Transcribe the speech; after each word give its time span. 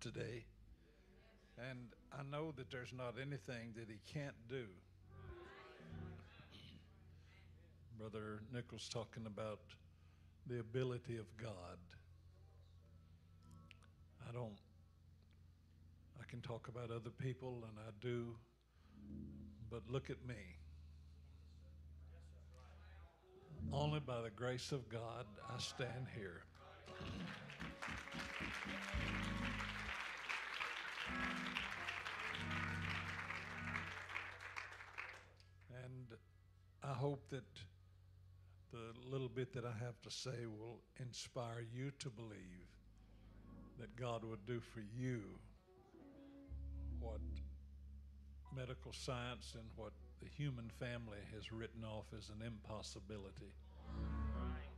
today. 0.00 0.44
And 1.58 1.88
I 2.12 2.22
know 2.30 2.52
that 2.56 2.70
there's 2.70 2.92
not 2.96 3.14
anything 3.20 3.74
that 3.76 3.88
he 3.88 3.98
can't 4.12 4.34
do. 4.48 4.64
Brother 7.98 8.40
Nichols 8.52 8.88
talking 8.88 9.26
about 9.26 9.60
the 10.46 10.58
ability 10.58 11.18
of 11.18 11.26
God. 11.36 11.78
I 14.28 14.32
don't, 14.32 14.58
I 16.20 16.24
can 16.28 16.40
talk 16.40 16.68
about 16.68 16.90
other 16.90 17.10
people, 17.10 17.64
and 17.68 17.78
I 17.78 17.90
do, 18.00 18.34
but 19.70 19.82
look 19.88 20.10
at 20.10 20.26
me. 20.26 20.34
Only 23.72 24.00
by 24.00 24.20
the 24.20 24.30
grace 24.30 24.72
of 24.72 24.88
God 24.88 25.26
I 25.48 25.58
stand 25.60 26.06
here. 26.16 26.42
And 35.84 36.18
I 36.82 36.94
hope 36.94 37.28
that 37.30 37.44
the 38.72 39.10
little 39.10 39.28
bit 39.28 39.52
that 39.54 39.64
I 39.64 39.84
have 39.84 40.00
to 40.02 40.10
say 40.10 40.46
will 40.46 40.80
inspire 40.98 41.64
you 41.74 41.90
to 41.98 42.10
believe 42.10 42.68
that 43.78 43.94
God 43.96 44.24
would 44.24 44.46
do 44.46 44.60
for 44.60 44.80
you 44.80 45.22
what 47.00 47.20
medical 48.56 48.92
science 48.92 49.54
and 49.54 49.64
what 49.76 49.92
the 50.22 50.28
human 50.28 50.70
family 50.78 51.18
has 51.34 51.52
written 51.52 51.84
off 51.84 52.06
as 52.16 52.28
an 52.28 52.46
impossibility. 52.46 53.52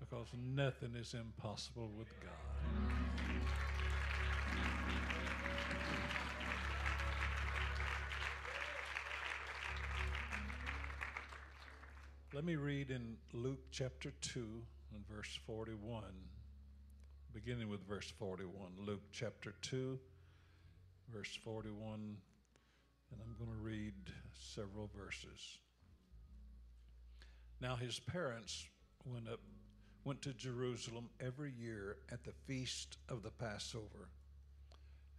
Because 0.01 0.29
nothing 0.37 0.95
is 0.95 1.15
impossible 1.15 1.91
with 1.97 2.09
God. 2.21 3.64
Let 12.35 12.45
me 12.45 12.57
read 12.57 12.91
in 12.91 13.17
Luke 13.33 13.61
chapter 13.71 14.13
2 14.21 14.41
and 14.93 15.07
verse 15.09 15.39
41, 15.47 16.03
beginning 17.33 17.69
with 17.69 17.87
verse 17.87 18.13
41. 18.19 18.73
Luke 18.77 19.05
chapter 19.13 19.55
2, 19.63 19.97
verse 21.15 21.39
41, 21.45 21.77
and 21.93 23.21
I'm 23.23 23.37
going 23.39 23.57
to 23.57 23.63
read 23.63 23.95
several 24.53 24.91
verses. 24.99 25.59
Now 27.61 27.77
his 27.77 28.01
parents 28.01 28.67
went 29.05 29.29
up 29.29 29.39
went 30.03 30.21
to 30.23 30.33
Jerusalem 30.33 31.11
every 31.21 31.53
year 31.53 31.99
at 32.11 32.25
the 32.25 32.35
feast 32.49 32.99
of 33.09 33.23
the 33.23 33.31
Passover. 33.31 34.09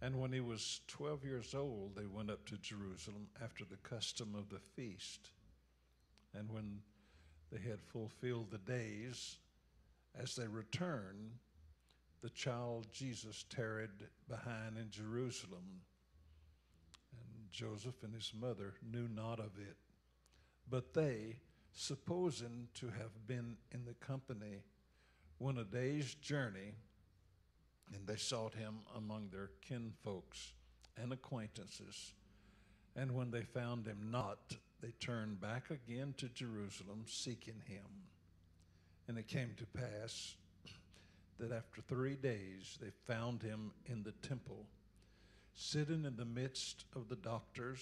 And 0.02 0.20
when 0.20 0.32
he 0.32 0.40
was 0.40 0.82
12 0.88 1.24
years 1.24 1.54
old, 1.54 1.96
they 1.96 2.04
went 2.04 2.30
up 2.30 2.44
to 2.48 2.58
Jerusalem 2.58 3.28
after 3.42 3.64
the 3.64 3.78
custom 3.78 4.34
of 4.34 4.50
the 4.50 4.60
feast. 4.76 5.30
And 6.34 6.52
when 6.52 6.80
they 7.52 7.60
had 7.60 7.80
fulfilled 7.80 8.50
the 8.50 8.58
days. 8.58 9.38
As 10.18 10.34
they 10.34 10.46
returned, 10.46 11.32
the 12.22 12.30
child 12.30 12.86
Jesus 12.92 13.44
tarried 13.50 13.90
behind 14.28 14.78
in 14.78 14.90
Jerusalem, 14.90 15.82
and 17.12 17.50
Joseph 17.50 18.02
and 18.02 18.14
his 18.14 18.32
mother 18.38 18.74
knew 18.90 19.08
not 19.08 19.38
of 19.38 19.58
it. 19.58 19.76
But 20.68 20.94
they, 20.94 21.36
supposing 21.72 22.68
to 22.74 22.86
have 22.86 23.26
been 23.26 23.56
in 23.72 23.84
the 23.84 23.94
company, 23.94 24.62
went 25.38 25.58
a 25.58 25.64
day's 25.64 26.14
journey, 26.14 26.72
and 27.94 28.06
they 28.06 28.16
sought 28.16 28.54
him 28.54 28.76
among 28.96 29.28
their 29.28 29.50
kinfolks 29.60 30.52
and 30.96 31.12
acquaintances. 31.12 32.14
And 32.96 33.12
when 33.12 33.30
they 33.30 33.42
found 33.42 33.86
him 33.86 34.08
not, 34.10 34.56
they 34.80 34.92
turned 35.00 35.40
back 35.40 35.70
again 35.70 36.14
to 36.18 36.28
Jerusalem 36.28 37.04
seeking 37.06 37.62
him. 37.66 37.86
And 39.08 39.18
it 39.18 39.28
came 39.28 39.54
to 39.56 39.66
pass 39.66 40.36
that 41.38 41.52
after 41.52 41.80
three 41.82 42.16
days 42.16 42.78
they 42.80 42.90
found 43.06 43.42
him 43.42 43.72
in 43.86 44.02
the 44.02 44.12
temple, 44.26 44.66
sitting 45.54 46.04
in 46.04 46.16
the 46.16 46.24
midst 46.24 46.84
of 46.94 47.08
the 47.08 47.16
doctors, 47.16 47.80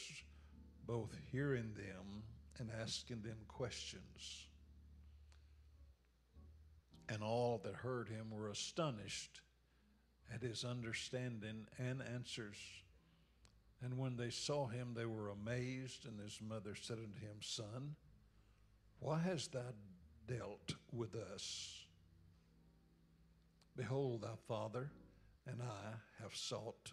both 0.87 1.16
hearing 1.32 1.72
them 1.75 2.22
and 2.59 2.71
asking 2.81 3.22
them 3.22 3.38
questions. 3.49 4.47
And 7.09 7.22
all 7.22 7.61
that 7.65 7.75
heard 7.75 8.09
him 8.09 8.31
were 8.31 8.49
astonished 8.49 9.41
at 10.32 10.43
his 10.43 10.65
understanding 10.65 11.66
and 11.78 12.03
answers. 12.15 12.56
And 13.83 13.99
when 13.99 14.17
they 14.17 14.31
saw 14.31 14.67
him, 14.67 14.95
they 14.95 15.07
were 15.07 15.29
amazed. 15.29 16.07
And 16.07 16.19
his 16.21 16.39
mother 16.41 16.75
said 16.75 16.99
unto 16.99 17.21
him, 17.21 17.37
Son, 17.41 17.97
why 19.01 19.19
hast 19.19 19.53
thou 19.53 19.75
dealt 20.27 20.75
with 20.93 21.15
us? 21.15 21.85
Behold, 23.77 24.23
thy 24.23 24.37
father 24.49 24.91
and 25.47 25.61
I 25.61 26.23
have 26.23 26.35
sought 26.35 26.93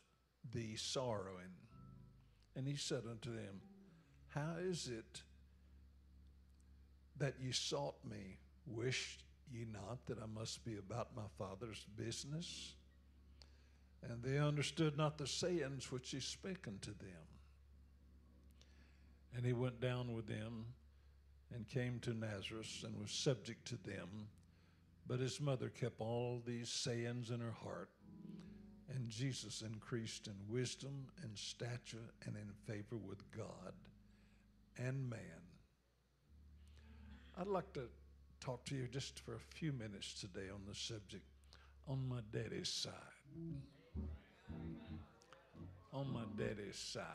thee 0.52 0.76
sorrowing. 0.76 1.54
And 2.56 2.68
he 2.68 2.76
said 2.76 3.04
unto 3.10 3.34
them, 3.34 3.62
How 4.30 4.56
is 4.60 4.90
it 4.90 5.22
that 7.18 7.36
ye 7.40 7.52
sought 7.52 8.04
me? 8.04 8.38
Wished 8.66 9.24
ye 9.52 9.66
not 9.72 10.06
that 10.08 10.18
I 10.22 10.26
must 10.26 10.66
be 10.66 10.78
about 10.78 11.16
my 11.16 11.28
father's 11.38 11.86
business? 11.96 12.76
And 14.10 14.24
they 14.24 14.38
understood 14.38 14.98
not 14.98 15.18
the 15.18 15.28
sayings 15.28 15.92
which 15.92 16.10
he 16.10 16.20
spake 16.20 16.68
unto 16.68 16.92
them. 16.92 17.28
And 19.36 19.46
he 19.46 19.54
went 19.54 19.80
down 19.80 20.14
with 20.14 20.28
them 20.28 20.66
and 21.54 21.68
came 21.68 22.00
to 22.00 22.14
Nazareth 22.14 22.84
and 22.84 23.00
was 23.00 23.12
subject 23.12 23.66
to 23.68 23.78
them. 23.78 24.28
But 25.08 25.20
his 25.20 25.40
mother 25.40 25.70
kept 25.70 26.02
all 26.02 26.42
these 26.46 26.70
sayings 26.70 27.30
in 27.30 27.40
her 27.40 27.56
heart. 27.64 27.90
And 28.94 29.10
Jesus 29.10 29.62
increased 29.62 30.28
in 30.28 30.34
wisdom 30.50 31.08
and 31.24 31.38
stature 31.38 32.12
and 32.26 32.36
in 32.36 32.52
favor 32.66 32.98
with 32.98 33.20
God 33.32 33.74
and 34.78 35.10
man. 35.10 35.20
I'd 37.40 37.48
like 37.48 37.72
to 37.74 37.84
talk 38.42 38.66
to 38.66 38.76
you 38.76 38.88
just 38.88 39.20
for 39.20 39.36
a 39.36 39.56
few 39.56 39.72
minutes 39.72 40.20
today 40.20 40.50
on 40.54 40.62
the 40.68 40.76
subject 40.76 41.24
on 41.88 42.08
my 42.10 42.20
daddy's 42.32 42.70
side 42.70 42.92
on 45.94 46.12
my 46.14 46.22
daddy's 46.38 46.78
side. 46.78 47.06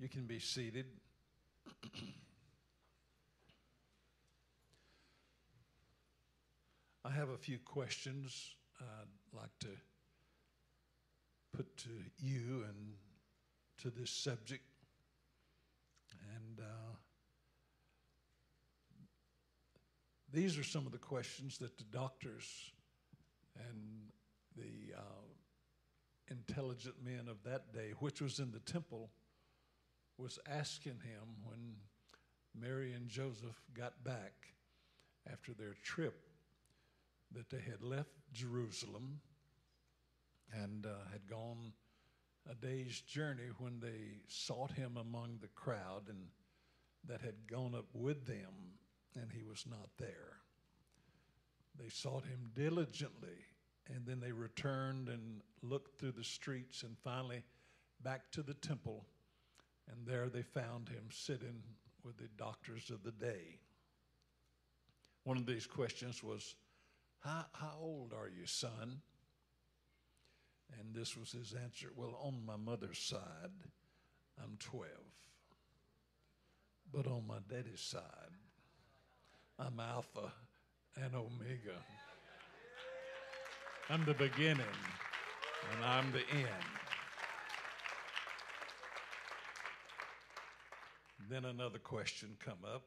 You 0.00 0.08
can 0.08 0.26
be 0.26 0.38
seated. 0.38 0.86
I 7.04 7.10
have 7.10 7.30
a 7.30 7.36
few 7.36 7.58
questions 7.58 8.54
I'd 8.80 9.36
like 9.36 9.58
to 9.60 9.68
put 11.56 11.76
to 11.78 11.88
you 12.18 12.64
and 12.68 12.94
to 13.78 13.90
this 13.90 14.10
subject. 14.10 14.62
And 16.34 16.60
uh, 16.60 16.94
these 20.32 20.58
are 20.58 20.64
some 20.64 20.86
of 20.86 20.92
the 20.92 20.98
questions 20.98 21.58
that 21.58 21.76
the 21.78 21.84
doctors 21.84 22.72
and 23.68 24.10
the 24.56 24.96
uh, 24.96 25.00
intelligent 26.30 26.96
men 27.04 27.28
of 27.28 27.42
that 27.44 27.72
day, 27.72 27.92
which 27.98 28.20
was 28.20 28.38
in 28.38 28.50
the 28.50 28.60
temple, 28.60 29.10
was 30.16 30.38
asking 30.48 31.00
him 31.04 31.44
when 31.44 31.76
Mary 32.54 32.92
and 32.92 33.08
Joseph 33.08 33.60
got 33.74 34.02
back 34.04 34.32
after 35.30 35.52
their 35.52 35.74
trip 35.82 36.26
that 37.32 37.50
they 37.50 37.60
had 37.60 37.82
left 37.82 38.10
Jerusalem 38.32 39.20
and 40.52 40.86
uh, 40.86 41.10
had 41.12 41.28
gone 41.28 41.72
a 42.50 42.54
day's 42.54 43.00
journey 43.02 43.50
when 43.58 43.80
they 43.80 44.22
sought 44.26 44.72
him 44.72 44.96
among 44.96 45.38
the 45.40 45.48
crowd 45.48 46.08
and 46.08 46.26
that 47.06 47.20
had 47.20 47.46
gone 47.50 47.74
up 47.74 47.88
with 47.92 48.26
them 48.26 48.78
and 49.14 49.30
he 49.32 49.42
was 49.44 49.64
not 49.68 49.88
there. 49.98 50.38
They 51.78 51.88
sought 51.88 52.24
him 52.24 52.50
diligently 52.54 53.44
and 53.94 54.06
then 54.06 54.20
they 54.20 54.32
returned 54.32 55.08
and 55.08 55.40
looked 55.62 55.98
through 55.98 56.12
the 56.12 56.24
streets 56.24 56.82
and 56.82 56.96
finally 57.02 57.42
back 58.02 58.30
to 58.32 58.42
the 58.42 58.54
temple. 58.54 59.04
And 59.90 60.06
there 60.06 60.28
they 60.28 60.42
found 60.42 60.88
him 60.88 61.04
sitting 61.10 61.62
with 62.04 62.18
the 62.18 62.28
doctors 62.36 62.90
of 62.90 63.02
the 63.02 63.12
day. 63.12 63.58
One 65.24 65.36
of 65.36 65.46
these 65.46 65.66
questions 65.66 66.22
was, 66.22 66.54
How, 67.20 67.46
how 67.52 67.76
old 67.80 68.12
are 68.12 68.28
you, 68.28 68.46
son? 68.46 69.00
And 70.78 70.94
this 70.94 71.16
was 71.16 71.32
his 71.32 71.54
answer 71.54 71.88
Well, 71.96 72.18
on 72.22 72.44
my 72.44 72.56
mother's 72.56 72.98
side, 72.98 73.52
I'm 74.42 74.56
12. 74.60 74.90
But 76.92 77.06
on 77.06 77.26
my 77.26 77.38
daddy's 77.48 77.80
side, 77.80 78.02
I'm 79.58 79.80
Alpha 79.80 80.32
and 80.96 81.14
Omega. 81.14 81.76
I'm 83.90 84.04
the 84.04 84.14
beginning 84.14 84.60
and 85.72 85.84
I'm 85.84 86.12
the 86.12 86.18
end. 86.36 86.48
Then 91.30 91.44
another 91.44 91.78
question 91.78 92.36
come 92.44 92.58
up. 92.64 92.82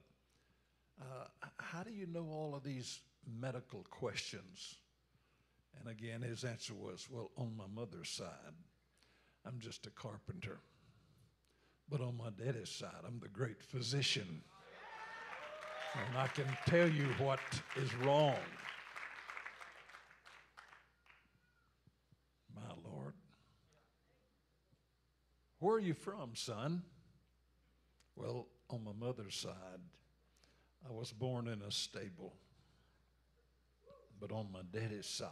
Uh, 1.01 1.25
how 1.57 1.83
do 1.83 1.91
you 1.91 2.05
know 2.07 2.27
all 2.31 2.53
of 2.55 2.63
these 2.63 2.99
medical 3.39 3.85
questions? 3.89 4.75
And 5.79 5.89
again, 5.89 6.21
his 6.21 6.43
answer 6.43 6.73
was, 6.73 7.07
well, 7.09 7.31
on 7.37 7.55
my 7.57 7.65
mother's 7.73 8.09
side, 8.09 8.53
I'm 9.45 9.59
just 9.59 9.87
a 9.87 9.89
carpenter. 9.89 10.59
But 11.89 12.01
on 12.01 12.17
my 12.17 12.29
daddy's 12.29 12.69
side, 12.69 13.03
I'm 13.05 13.19
the 13.19 13.27
great 13.27 13.61
physician. 13.63 14.41
And 16.07 16.17
I 16.17 16.27
can 16.27 16.45
tell 16.67 16.87
you 16.87 17.07
what 17.17 17.39
is 17.75 17.93
wrong. 17.95 18.37
My 22.55 22.61
Lord. 22.89 23.13
Where 25.61 25.75
are 25.75 25.79
you 25.79 25.93
from, 25.93 26.31
son? 26.33 26.81
Well, 28.15 28.47
on 28.71 28.83
my 28.83 28.93
mother's 28.99 29.35
side, 29.35 29.79
I 30.83 30.91
was 30.91 31.11
born 31.11 31.47
in 31.47 31.61
a 31.61 31.69
stable. 31.69 32.33
But 34.19 34.31
on 34.31 34.47
my 34.51 34.61
daddy's 34.73 35.05
side, 35.05 35.29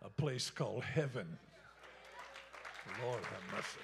a 0.00 0.08
place 0.08 0.48
called 0.48 0.84
heaven. 0.84 1.38
Lord 3.02 3.20
have 3.24 3.54
mercy. 3.54 3.80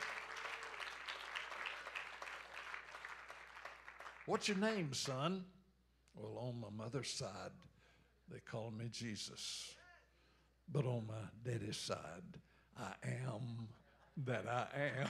What's 4.24 4.48
your 4.48 4.56
name, 4.56 4.94
son? 4.94 5.44
Well, 6.14 6.38
on 6.38 6.60
my 6.62 6.84
mother's 6.84 7.10
side, 7.10 7.52
they 8.30 8.40
call 8.40 8.70
me 8.70 8.88
Jesus. 8.90 9.74
But 10.72 10.86
on 10.86 11.06
my 11.06 11.28
daddy's 11.44 11.76
side, 11.76 12.38
I 12.78 12.94
am 13.26 13.68
that 14.26 14.46
I 14.48 14.66
am. 15.00 15.08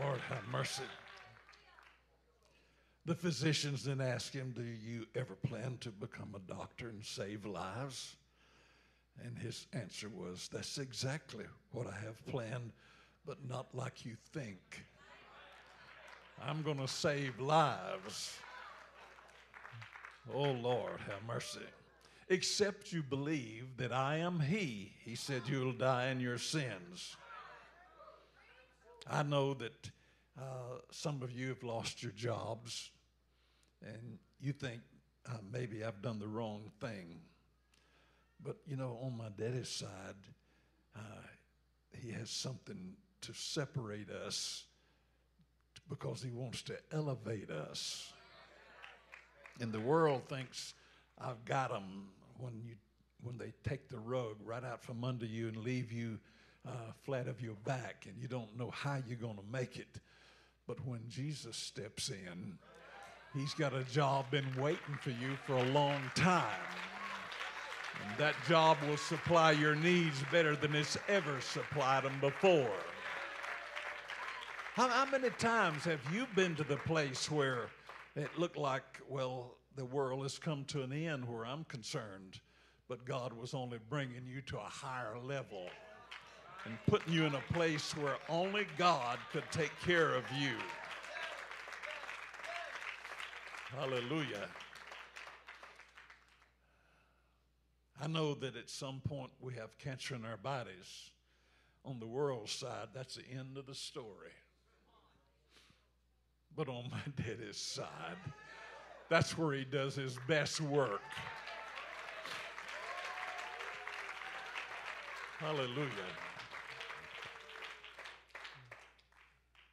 Lord 0.00 0.20
have 0.28 0.48
mercy. 0.50 0.82
The 3.04 3.14
physicians 3.14 3.84
then 3.84 4.00
asked 4.00 4.32
him, 4.32 4.52
Do 4.56 4.62
you 4.62 5.06
ever 5.14 5.34
plan 5.34 5.76
to 5.80 5.90
become 5.90 6.34
a 6.34 6.52
doctor 6.52 6.88
and 6.88 7.04
save 7.04 7.44
lives? 7.44 8.16
And 9.24 9.36
his 9.38 9.66
answer 9.72 10.08
was, 10.08 10.48
That's 10.52 10.78
exactly 10.78 11.44
what 11.72 11.86
I 11.86 12.04
have 12.04 12.24
planned, 12.26 12.72
but 13.26 13.38
not 13.48 13.74
like 13.74 14.06
you 14.06 14.16
think. 14.32 14.84
I'm 16.40 16.62
going 16.62 16.78
to 16.78 16.88
save 16.88 17.38
lives. 17.38 18.36
Oh, 20.30 20.52
Lord, 20.52 21.00
have 21.08 21.24
mercy. 21.26 21.60
Except 22.28 22.92
you 22.92 23.02
believe 23.02 23.76
that 23.76 23.92
I 23.92 24.18
am 24.18 24.40
He. 24.40 24.92
He 25.04 25.14
said, 25.14 25.42
You'll 25.46 25.72
die 25.72 26.08
in 26.08 26.20
your 26.20 26.38
sins. 26.38 27.16
I 29.10 29.22
know 29.22 29.54
that 29.54 29.90
uh, 30.38 30.78
some 30.90 31.22
of 31.22 31.32
you 31.32 31.48
have 31.48 31.62
lost 31.62 32.02
your 32.02 32.12
jobs 32.12 32.90
and 33.82 34.18
you 34.40 34.52
think 34.52 34.80
uh, 35.28 35.38
maybe 35.52 35.84
I've 35.84 36.00
done 36.02 36.18
the 36.18 36.28
wrong 36.28 36.70
thing. 36.80 37.20
But 38.42 38.56
you 38.66 38.76
know, 38.76 38.98
on 39.02 39.16
my 39.16 39.28
daddy's 39.36 39.68
side, 39.68 40.16
uh, 40.96 41.00
he 42.00 42.10
has 42.12 42.30
something 42.30 42.94
to 43.22 43.32
separate 43.34 44.10
us 44.10 44.64
because 45.88 46.22
he 46.22 46.30
wants 46.30 46.62
to 46.62 46.74
elevate 46.92 47.50
us. 47.50 48.12
And 49.60 49.72
the 49.72 49.80
world 49.80 50.22
thinks 50.28 50.74
I've 51.18 51.44
got 51.44 51.70
them 51.70 52.08
when 52.38 52.60
you 52.64 52.74
when 53.22 53.38
they 53.38 53.52
take 53.68 53.88
the 53.88 53.98
rug 53.98 54.34
right 54.44 54.64
out 54.64 54.82
from 54.82 55.04
under 55.04 55.26
you 55.26 55.46
and 55.46 55.56
leave 55.58 55.92
you 55.92 56.18
uh, 56.66 56.70
flat 57.04 57.28
of 57.28 57.40
your 57.40 57.54
back, 57.64 58.04
and 58.08 58.20
you 58.20 58.26
don't 58.26 58.58
know 58.58 58.70
how 58.70 58.98
you're 59.06 59.16
going 59.16 59.36
to 59.36 59.44
make 59.52 59.76
it. 59.76 60.00
But 60.66 60.84
when 60.84 61.02
Jesus 61.08 61.56
steps 61.56 62.08
in, 62.08 62.58
He's 63.34 63.54
got 63.54 63.72
a 63.72 63.82
job 63.84 64.30
been 64.30 64.46
waiting 64.58 64.98
for 65.00 65.10
you 65.10 65.36
for 65.46 65.56
a 65.56 65.64
long 65.70 66.00
time. 66.14 66.44
And 68.06 68.18
that 68.18 68.34
job 68.46 68.76
will 68.86 68.98
supply 68.98 69.52
your 69.52 69.74
needs 69.74 70.22
better 70.30 70.54
than 70.54 70.74
it's 70.74 70.98
ever 71.08 71.40
supplied 71.40 72.04
them 72.04 72.18
before. 72.20 72.72
How, 74.74 74.88
how, 74.88 75.06
many 75.10 75.30
times 75.30 75.84
have 75.84 76.00
you 76.12 76.26
been 76.34 76.54
to 76.56 76.64
the 76.64 76.76
place 76.78 77.30
where 77.30 77.68
it 78.16 78.38
looked 78.38 78.58
like, 78.58 79.00
well, 79.08 79.56
the 79.76 79.84
world 79.84 80.22
has 80.22 80.38
come 80.38 80.64
to 80.66 80.82
an 80.82 80.92
end 80.92 81.26
where 81.26 81.46
I'm 81.46 81.64
concerned, 81.64 82.40
but 82.88 83.04
God 83.04 83.32
was 83.32 83.54
only 83.54 83.78
bringing 83.88 84.26
you 84.26 84.42
to 84.42 84.58
a 84.58 84.68
higher 84.68 85.18
level 85.18 85.68
and 86.64 86.76
putting 86.86 87.12
you 87.12 87.24
in 87.24 87.34
a 87.34 87.52
place 87.52 87.96
where 87.96 88.16
only 88.28 88.66
God 88.78 89.18
could 89.32 89.44
take 89.50 89.72
care 89.80 90.14
of 90.14 90.24
you? 90.38 90.56
Hallelujah. 93.74 94.48
I 98.00 98.06
know 98.06 98.34
that 98.34 98.56
at 98.56 98.68
some 98.68 99.00
point 99.00 99.30
we 99.40 99.54
have 99.54 99.78
cancer 99.78 100.14
in 100.14 100.24
our 100.24 100.36
bodies. 100.36 101.10
On 101.84 101.98
the 101.98 102.06
world 102.06 102.48
side, 102.48 102.88
that's 102.94 103.14
the 103.14 103.24
end 103.36 103.56
of 103.56 103.66
the 103.66 103.74
story. 103.74 104.32
But 106.56 106.68
on 106.68 106.90
my 106.90 107.00
daddy's 107.16 107.56
side, 107.56 108.16
that's 109.08 109.36
where 109.36 109.54
he 109.54 109.64
does 109.64 109.94
his 109.94 110.16
best 110.26 110.60
work. 110.60 111.00
Hallelujah. 115.38 115.88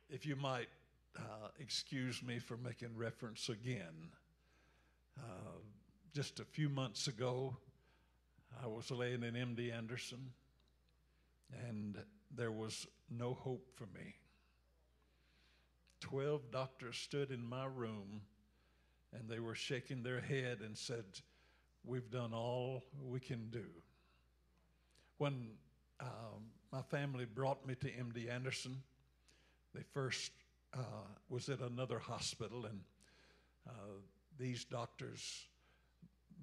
If 0.10 0.26
you 0.26 0.36
might 0.36 0.68
uh, 1.20 1.50
excuse 1.60 2.24
me 2.24 2.40
for 2.40 2.58
making 2.58 2.96
reference 2.96 3.50
again. 3.50 4.12
Uh, 5.18 5.58
just 6.14 6.40
a 6.40 6.46
few 6.46 6.70
months 6.70 7.08
ago, 7.08 7.56
I 8.64 8.68
was 8.68 8.90
laying 8.90 9.24
in 9.24 9.34
MD 9.34 9.76
Anderson, 9.76 10.32
and 11.68 11.98
there 12.36 12.52
was 12.52 12.88
no 13.10 13.34
hope 13.34 13.68
for 13.76 13.86
me. 13.88 14.16
Twelve 16.00 16.52
doctors 16.52 16.98
stood 16.98 17.32
in 17.32 17.44
my 17.46 17.66
room, 17.66 18.22
and 19.14 19.30
they 19.30 19.40
were 19.40 19.56
shaking 19.56 20.04
their 20.04 20.22
head 20.22 20.60
and 20.62 20.78
said, 20.78 21.04
We've 21.86 22.10
done 22.10 22.34
all 22.34 22.84
we 23.02 23.20
can 23.20 23.50
do. 23.50 23.66
When 25.18 25.50
um, 26.00 26.52
my 26.72 26.82
family 26.82 27.26
brought 27.26 27.66
me 27.66 27.76
to 27.76 27.88
MD 27.88 28.30
Anderson, 28.30 28.82
they 29.74 29.84
first 29.94 30.32
uh, 30.74 31.08
was 31.30 31.50
at 31.50 31.60
another 31.60 32.00
hospital, 32.00 32.66
and 32.66 32.80
uh, 33.68 33.72
these 34.38 34.64
doctors, 34.66 35.48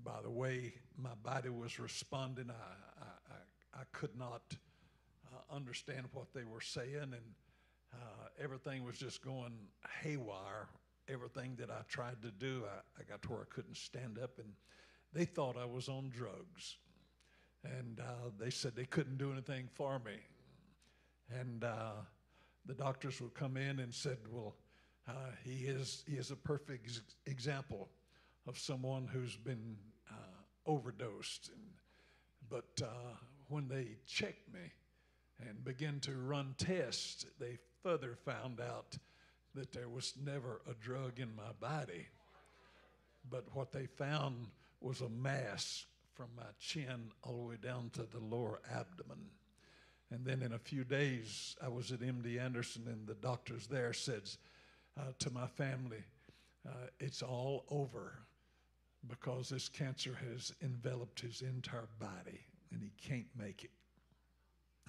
by 0.05 0.21
the 0.23 0.31
way 0.31 0.75
my 0.97 1.15
body 1.23 1.49
was 1.49 1.79
responding, 1.79 2.51
I, 2.51 3.03
I, 3.03 3.07
I, 3.35 3.81
I 3.81 3.85
could 3.93 4.17
not 4.19 4.43
uh, 5.33 5.55
understand 5.55 6.07
what 6.13 6.33
they 6.35 6.45
were 6.45 6.61
saying, 6.61 7.03
and 7.03 7.35
uh, 7.93 8.29
everything 8.43 8.85
was 8.85 8.99
just 8.99 9.23
going 9.23 9.53
haywire. 10.03 10.69
Everything 11.09 11.55
that 11.59 11.71
I 11.71 11.83
tried 11.89 12.21
to 12.23 12.31
do, 12.33 12.65
I, 12.67 13.01
I 13.01 13.05
got 13.05 13.23
to 13.23 13.29
where 13.31 13.41
I 13.43 13.55
couldn't 13.55 13.77
stand 13.77 14.19
up, 14.21 14.39
and 14.39 14.49
they 15.13 15.25
thought 15.25 15.57
I 15.57 15.65
was 15.65 15.89
on 15.89 16.11
drugs. 16.11 16.77
And 17.65 18.01
uh, 18.01 18.31
they 18.39 18.51
said 18.51 18.75
they 18.77 18.85
couldn't 18.85 19.19
do 19.19 19.33
anything 19.33 19.69
for 19.73 20.01
me. 20.01 20.17
And 21.41 21.65
uh, 21.65 21.93
the 22.67 22.75
doctors 22.75 23.21
would 23.21 23.35
come 23.35 23.57
in 23.57 23.81
and 23.81 23.93
said, 23.93 24.19
well, 24.31 24.55
uh, 25.09 25.13
he, 25.45 25.67
is, 25.67 26.05
he 26.09 26.17
is 26.17 26.31
a 26.31 26.37
perfect 26.37 26.87
ex- 26.87 27.01
example 27.27 27.89
of 28.47 28.59
someone 28.59 29.09
who's 29.13 29.37
been 29.37 29.77
uh, 30.11 30.71
overdosed. 30.71 31.51
And, 31.53 31.63
but 32.49 32.85
uh, 32.85 33.15
when 33.49 33.69
they 33.69 33.97
checked 34.07 34.53
me 34.53 34.73
and 35.49 35.65
began 35.65 36.01
to 36.01 36.17
run 36.17 36.55
tests, 36.59 37.27
they 37.39 37.59
further 37.87 38.17
found 38.25 38.61
out 38.61 38.99
that 39.55 39.71
there 39.73 39.89
was 39.89 40.15
never 40.25 40.61
a 40.69 40.75
drug 40.85 41.21
in 41.21 41.29
my 41.37 41.53
body. 41.61 42.09
But 43.31 43.45
what 43.55 43.71
they 43.71 43.87
found 43.87 44.49
was 44.81 45.03
a 45.03 45.09
mass 45.09 45.87
from 46.13 46.27
my 46.37 46.51
chin 46.59 47.13
all 47.23 47.37
the 47.37 47.49
way 47.51 47.57
down 47.63 47.91
to 47.93 48.03
the 48.03 48.19
lower 48.19 48.59
abdomen. 48.75 49.29
And 50.11 50.25
then 50.25 50.43
in 50.43 50.53
a 50.53 50.59
few 50.59 50.83
days, 50.83 51.55
I 51.65 51.69
was 51.69 51.93
at 51.93 52.01
MD 52.01 52.41
Anderson, 52.41 52.89
and 52.89 53.07
the 53.07 53.15
doctors 53.15 53.69
there 53.69 53.93
said 53.93 54.23
uh, 54.99 55.13
to 55.21 55.31
my 55.31 55.47
family, 55.47 56.03
uh, 56.69 56.89
It's 56.99 57.23
all 57.23 57.67
over 57.71 58.19
because 59.07 59.49
this 59.49 59.69
cancer 59.69 60.19
has 60.33 60.53
enveloped 60.61 61.21
his 61.21 61.41
entire 61.41 61.89
body 62.01 62.41
and 62.73 62.83
he 62.83 62.91
can't 63.01 63.31
make 63.39 63.63
it. 63.63 63.71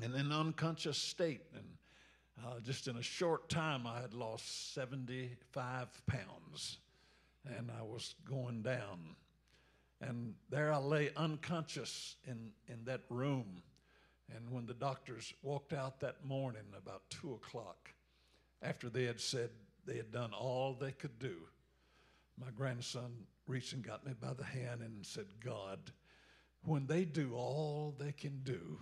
And 0.02 0.16
in 0.16 0.28
an 0.28 0.32
unconscious 0.32 0.98
state, 0.98 1.44
and 1.54 1.78
uh, 2.46 2.60
just 2.60 2.88
in 2.88 2.98
a 2.98 3.02
short 3.02 3.50
time, 3.50 3.88
I 3.88 4.02
had 4.02 4.14
lost 4.14 4.74
75 4.74 5.88
pounds. 6.06 6.78
and 7.58 7.72
I 7.72 7.82
was 7.82 8.16
going 8.30 8.62
down. 8.62 9.16
And 10.02 10.36
there 10.50 10.72
I 10.72 10.78
lay 10.78 11.12
unconscious 11.16 12.16
in, 12.26 12.52
in 12.68 12.84
that 12.86 13.02
room. 13.10 13.64
And 14.36 14.52
when 14.52 14.66
the 14.66 14.74
doctors 14.74 15.34
walked 15.42 15.74
out 15.74 16.00
that 16.02 16.26
morning 16.26 16.66
about 16.78 17.10
two 17.10 17.34
o'clock, 17.34 17.94
after 18.62 18.90
they 18.90 19.06
had 19.06 19.20
said 19.20 19.50
they 19.86 19.96
had 19.96 20.12
done 20.12 20.34
all 20.34 20.74
they 20.74 20.92
could 20.92 21.18
do, 21.20 21.36
my 22.40 22.52
grandson 22.56 23.12
reached 23.48 23.74
and 23.74 23.84
got 23.84 24.06
me 24.06 24.14
by 24.20 24.34
the 24.34 24.44
hand 24.44 24.82
and 24.82 25.06
said, 25.06 25.26
God, 25.44 25.80
when 26.66 26.86
they 26.86 27.06
do 27.06 27.34
all 27.34 27.96
they 27.98 28.12
can 28.12 28.42
do, 28.44 28.78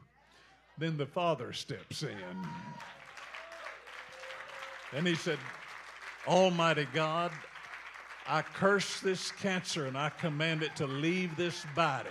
then 0.77 0.97
the 0.97 1.05
Father 1.05 1.53
steps 1.53 2.03
in. 2.03 2.47
And 4.95 5.05
he 5.05 5.15
said, 5.15 5.37
Almighty 6.25 6.87
God, 6.93 7.31
I 8.27 8.41
curse 8.41 9.01
this 9.01 9.31
cancer 9.31 9.87
and 9.87 9.97
I 9.97 10.09
command 10.09 10.63
it 10.63 10.73
to 10.77 10.87
leave 10.87 11.35
this 11.35 11.65
body. 11.75 12.09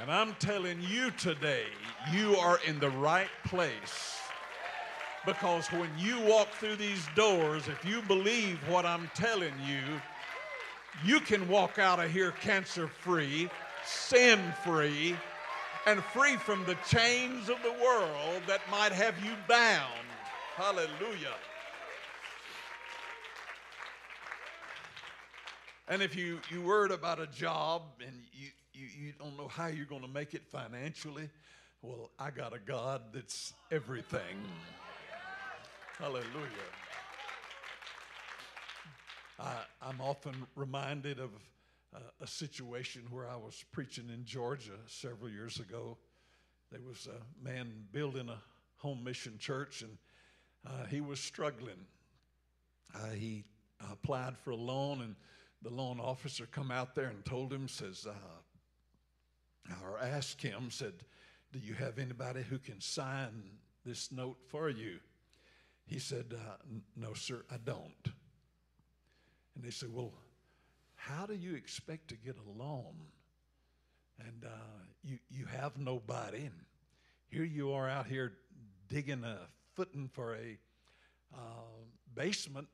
And 0.00 0.10
I'm 0.10 0.34
telling 0.40 0.82
you 0.82 1.12
today, 1.12 1.66
you 2.12 2.36
are 2.36 2.58
in 2.66 2.80
the 2.80 2.90
right 2.90 3.30
place. 3.46 4.18
Because 5.24 5.68
when 5.68 5.88
you 5.96 6.20
walk 6.22 6.50
through 6.54 6.76
these 6.76 7.06
doors, 7.14 7.68
if 7.68 7.84
you 7.84 8.02
believe 8.02 8.58
what 8.68 8.84
I'm 8.84 9.08
telling 9.14 9.54
you, 9.64 10.00
you 11.04 11.20
can 11.20 11.48
walk 11.48 11.78
out 11.78 12.00
of 12.00 12.10
here 12.10 12.32
cancer 12.32 12.88
free, 12.88 13.48
sin 13.86 14.40
free, 14.64 15.16
and 15.86 16.02
free 16.02 16.36
from 16.36 16.64
the 16.64 16.76
chains 16.88 17.48
of 17.48 17.62
the 17.62 17.72
world 17.72 18.42
that 18.48 18.60
might 18.68 18.92
have 18.92 19.14
you 19.24 19.32
bound. 19.46 20.06
Hallelujah. 20.56 21.36
And 25.88 26.00
if 26.02 26.16
you, 26.16 26.40
you 26.50 26.62
worried 26.62 26.92
about 26.92 27.20
a 27.20 27.26
job 27.26 27.82
and 28.04 28.14
you, 28.32 28.48
you, 28.72 28.86
you 29.06 29.12
don't 29.18 29.36
know 29.36 29.48
how 29.48 29.66
you're 29.66 29.86
going 29.86 30.02
to 30.02 30.08
make 30.08 30.32
it 30.34 30.46
financially, 30.46 31.28
well, 31.82 32.10
I 32.18 32.30
got 32.30 32.54
a 32.54 32.58
God 32.58 33.02
that's 33.12 33.52
everything. 33.70 34.36
Hallelujah. 35.98 36.24
I, 39.40 39.56
I'm 39.82 40.00
often 40.00 40.46
reminded 40.54 41.18
of 41.18 41.30
uh, 41.94 41.98
a 42.20 42.26
situation 42.26 43.02
where 43.10 43.28
I 43.28 43.36
was 43.36 43.64
preaching 43.72 44.08
in 44.12 44.24
Georgia 44.24 44.78
several 44.86 45.30
years 45.30 45.58
ago. 45.58 45.98
There 46.70 46.80
was 46.80 47.08
a 47.08 47.44
man 47.44 47.72
building 47.90 48.28
a 48.28 48.38
home 48.76 49.02
mission 49.02 49.36
church, 49.38 49.82
and 49.82 49.98
uh, 50.66 50.86
he 50.86 51.00
was 51.00 51.18
struggling. 51.18 51.86
Uh, 52.94 53.10
he 53.10 53.44
applied 53.90 54.38
for 54.38 54.50
a 54.50 54.56
loan, 54.56 55.02
and 55.02 55.16
the 55.62 55.70
loan 55.70 56.00
officer 56.00 56.46
come 56.46 56.70
out 56.70 56.94
there 56.94 57.06
and 57.06 57.24
told 57.24 57.52
him, 57.52 57.68
says, 57.68 58.06
uh, 58.06 59.74
or 59.84 59.98
asked 60.00 60.42
him, 60.42 60.70
said, 60.70 60.94
"Do 61.52 61.58
you 61.58 61.74
have 61.74 61.98
anybody 61.98 62.42
who 62.42 62.58
can 62.58 62.80
sign 62.80 63.58
this 63.84 64.10
note 64.10 64.38
for 64.48 64.68
you?" 64.68 64.98
He 65.86 65.98
said, 65.98 66.34
uh, 66.34 66.56
"No, 66.96 67.14
sir, 67.14 67.44
I 67.50 67.56
don't." 67.64 68.12
And 69.54 69.64
they 69.64 69.70
said, 69.70 69.92
Well, 69.92 70.12
how 70.94 71.26
do 71.26 71.34
you 71.34 71.54
expect 71.54 72.08
to 72.08 72.16
get 72.16 72.36
a 72.36 72.62
loan? 72.62 72.94
And 74.18 74.44
uh, 74.44 74.84
you, 75.02 75.18
you 75.30 75.46
have 75.46 75.78
nobody. 75.78 76.44
And 76.44 76.54
here 77.28 77.44
you 77.44 77.72
are 77.72 77.88
out 77.88 78.06
here 78.06 78.32
digging 78.88 79.24
a 79.24 79.38
footing 79.74 80.08
for 80.12 80.34
a 80.34 80.58
uh, 81.34 81.38
basement. 82.14 82.68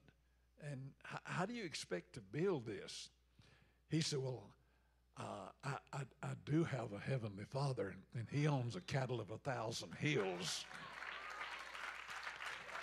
And 0.70 0.90
how 1.24 1.46
do 1.46 1.54
you 1.54 1.64
expect 1.64 2.14
to 2.14 2.20
build 2.20 2.66
this? 2.66 3.10
He 3.90 4.00
said, 4.00 4.20
Well, 4.20 4.42
uh, 5.18 5.22
I, 5.64 5.76
I, 5.92 6.00
I 6.22 6.30
do 6.44 6.64
have 6.64 6.92
a 6.92 6.98
heavenly 6.98 7.44
father, 7.44 7.94
and 8.14 8.26
he 8.30 8.46
owns 8.46 8.76
a 8.76 8.80
cattle 8.82 9.20
of 9.20 9.30
a 9.30 9.38
thousand 9.38 9.94
hills. 9.94 10.64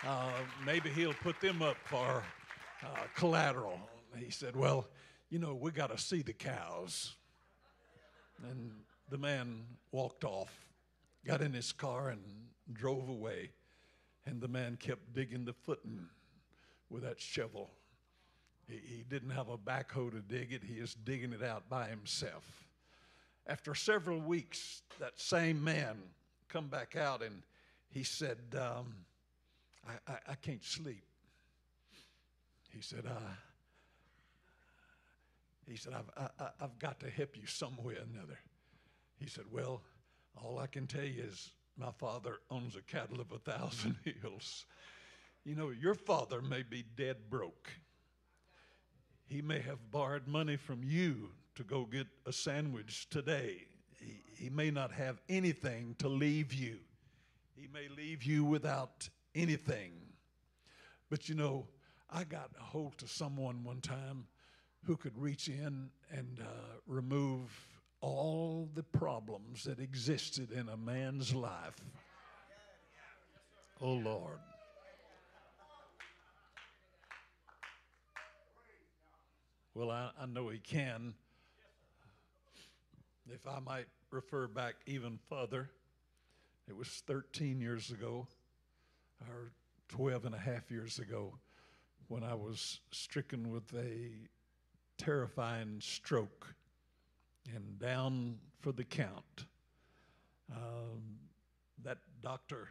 Uh, 0.05 0.31
maybe 0.65 0.89
he'll 0.89 1.13
put 1.13 1.39
them 1.39 1.61
up 1.61 1.77
for 1.85 2.23
uh, 2.83 2.87
collateral. 3.15 3.79
He 4.17 4.29
said, 4.29 4.55
Well, 4.55 4.87
you 5.29 5.39
know, 5.39 5.55
we 5.55 5.71
got 5.71 5.91
to 5.91 5.97
see 5.97 6.21
the 6.21 6.33
cows. 6.33 7.15
And 8.49 8.71
the 9.09 9.17
man 9.17 9.63
walked 9.91 10.23
off, 10.23 10.53
got 11.25 11.41
in 11.41 11.53
his 11.53 11.71
car, 11.71 12.09
and 12.09 12.21
drove 12.73 13.07
away. 13.09 13.51
And 14.25 14.41
the 14.41 14.47
man 14.47 14.77
kept 14.77 15.13
digging 15.13 15.45
the 15.45 15.53
footing 15.53 16.07
with 16.89 17.03
that 17.03 17.19
shovel. 17.19 17.69
He, 18.67 18.75
he 18.75 19.03
didn't 19.09 19.31
have 19.31 19.49
a 19.49 19.57
backhoe 19.57 20.11
to 20.11 20.19
dig 20.19 20.53
it, 20.53 20.63
he 20.63 20.75
is 20.75 20.95
digging 20.95 21.33
it 21.33 21.43
out 21.43 21.69
by 21.69 21.87
himself. 21.87 22.65
After 23.47 23.75
several 23.75 24.19
weeks, 24.19 24.81
that 24.99 25.19
same 25.19 25.63
man 25.63 25.97
come 26.49 26.67
back 26.67 26.95
out 26.95 27.21
and 27.21 27.43
he 27.89 28.03
said, 28.03 28.37
um, 28.59 28.93
I, 29.87 30.11
I, 30.11 30.17
I 30.29 30.35
can't 30.35 30.63
sleep. 30.63 31.03
He 32.73 32.81
said, 32.81 33.05
uh, 33.05 33.31
he 35.67 35.77
said, 35.77 35.93
I've, 35.93 36.29
I, 36.39 36.49
have 36.59 36.77
got 36.79 36.99
to 36.99 37.09
help 37.09 37.35
you 37.35 37.47
some 37.47 37.75
way 37.83 37.93
or 37.93 38.05
another. 38.13 38.37
He 39.19 39.27
said, 39.27 39.45
Well, 39.51 39.81
all 40.35 40.59
I 40.59 40.67
can 40.67 40.85
tell 40.85 41.03
you 41.03 41.23
is 41.23 41.51
my 41.77 41.91
father 41.97 42.37
owns 42.51 42.75
a 42.75 42.81
cattle 42.81 43.19
of 43.19 43.31
a 43.31 43.39
thousand 43.39 43.95
hills. 44.21 44.65
You 45.45 45.53
know, 45.55 45.69
your 45.69 45.93
father 45.93 46.41
may 46.41 46.63
be 46.63 46.83
dead 46.97 47.29
broke. 47.29 47.69
He 49.27 49.43
may 49.43 49.59
have 49.59 49.91
borrowed 49.91 50.27
money 50.27 50.57
from 50.57 50.83
you 50.83 51.29
to 51.53 51.63
go 51.63 51.85
get 51.85 52.07
a 52.25 52.33
sandwich 52.33 53.07
today. 53.09 53.61
He, 53.99 54.23
he 54.35 54.49
may 54.49 54.71
not 54.71 54.91
have 54.91 55.21
anything 55.29 55.95
to 55.99 56.09
leave 56.09 56.51
you. 56.51 56.79
He 57.55 57.67
may 57.71 57.87
leave 57.95 58.23
you 58.23 58.43
without 58.43 59.07
anything. 59.35 59.91
But 61.11 61.29
you 61.29 61.35
know, 61.35 61.67
I 62.09 62.23
got 62.23 62.49
a 62.59 62.63
hold 62.63 62.97
to 62.97 63.07
someone 63.07 63.63
one 63.63 63.81
time 63.81 64.25
who 64.85 64.97
could 64.97 65.17
reach 65.17 65.47
in 65.47 65.89
and 66.11 66.39
uh, 66.41 66.45
remove 66.87 67.51
all 68.01 68.67
the 68.73 68.83
problems 68.83 69.63
that 69.63 69.79
existed 69.79 70.51
in 70.51 70.69
a 70.69 70.77
man's 70.77 71.33
life. 71.35 71.79
Oh, 73.81 73.93
Lord. 73.93 74.39
Well, 79.75 79.91
I, 79.91 80.09
I 80.17 80.25
know 80.25 80.47
he 80.47 80.59
can. 80.59 81.15
If 83.27 83.45
I 83.45 83.59
might 83.59 83.87
refer 84.09 84.47
back 84.47 84.75
even 84.85 85.19
further, 85.27 85.69
it 86.69 86.77
was 86.77 86.87
13 87.07 87.59
years 87.59 87.91
ago, 87.91 88.25
or 89.27 89.51
12 89.89 90.27
and 90.27 90.33
a 90.33 90.37
half 90.37 90.71
years 90.71 90.97
ago, 90.99 91.33
when 92.07 92.23
I 92.23 92.35
was 92.35 92.79
stricken 92.93 93.51
with 93.51 93.73
a 93.73 94.11
terrifying 94.97 95.81
stroke 95.81 96.55
and 97.53 97.77
down 97.77 98.37
for 98.61 98.71
the 98.71 98.85
count. 98.85 99.45
Um, 100.55 101.17
that 101.83 101.97
doctor 102.23 102.69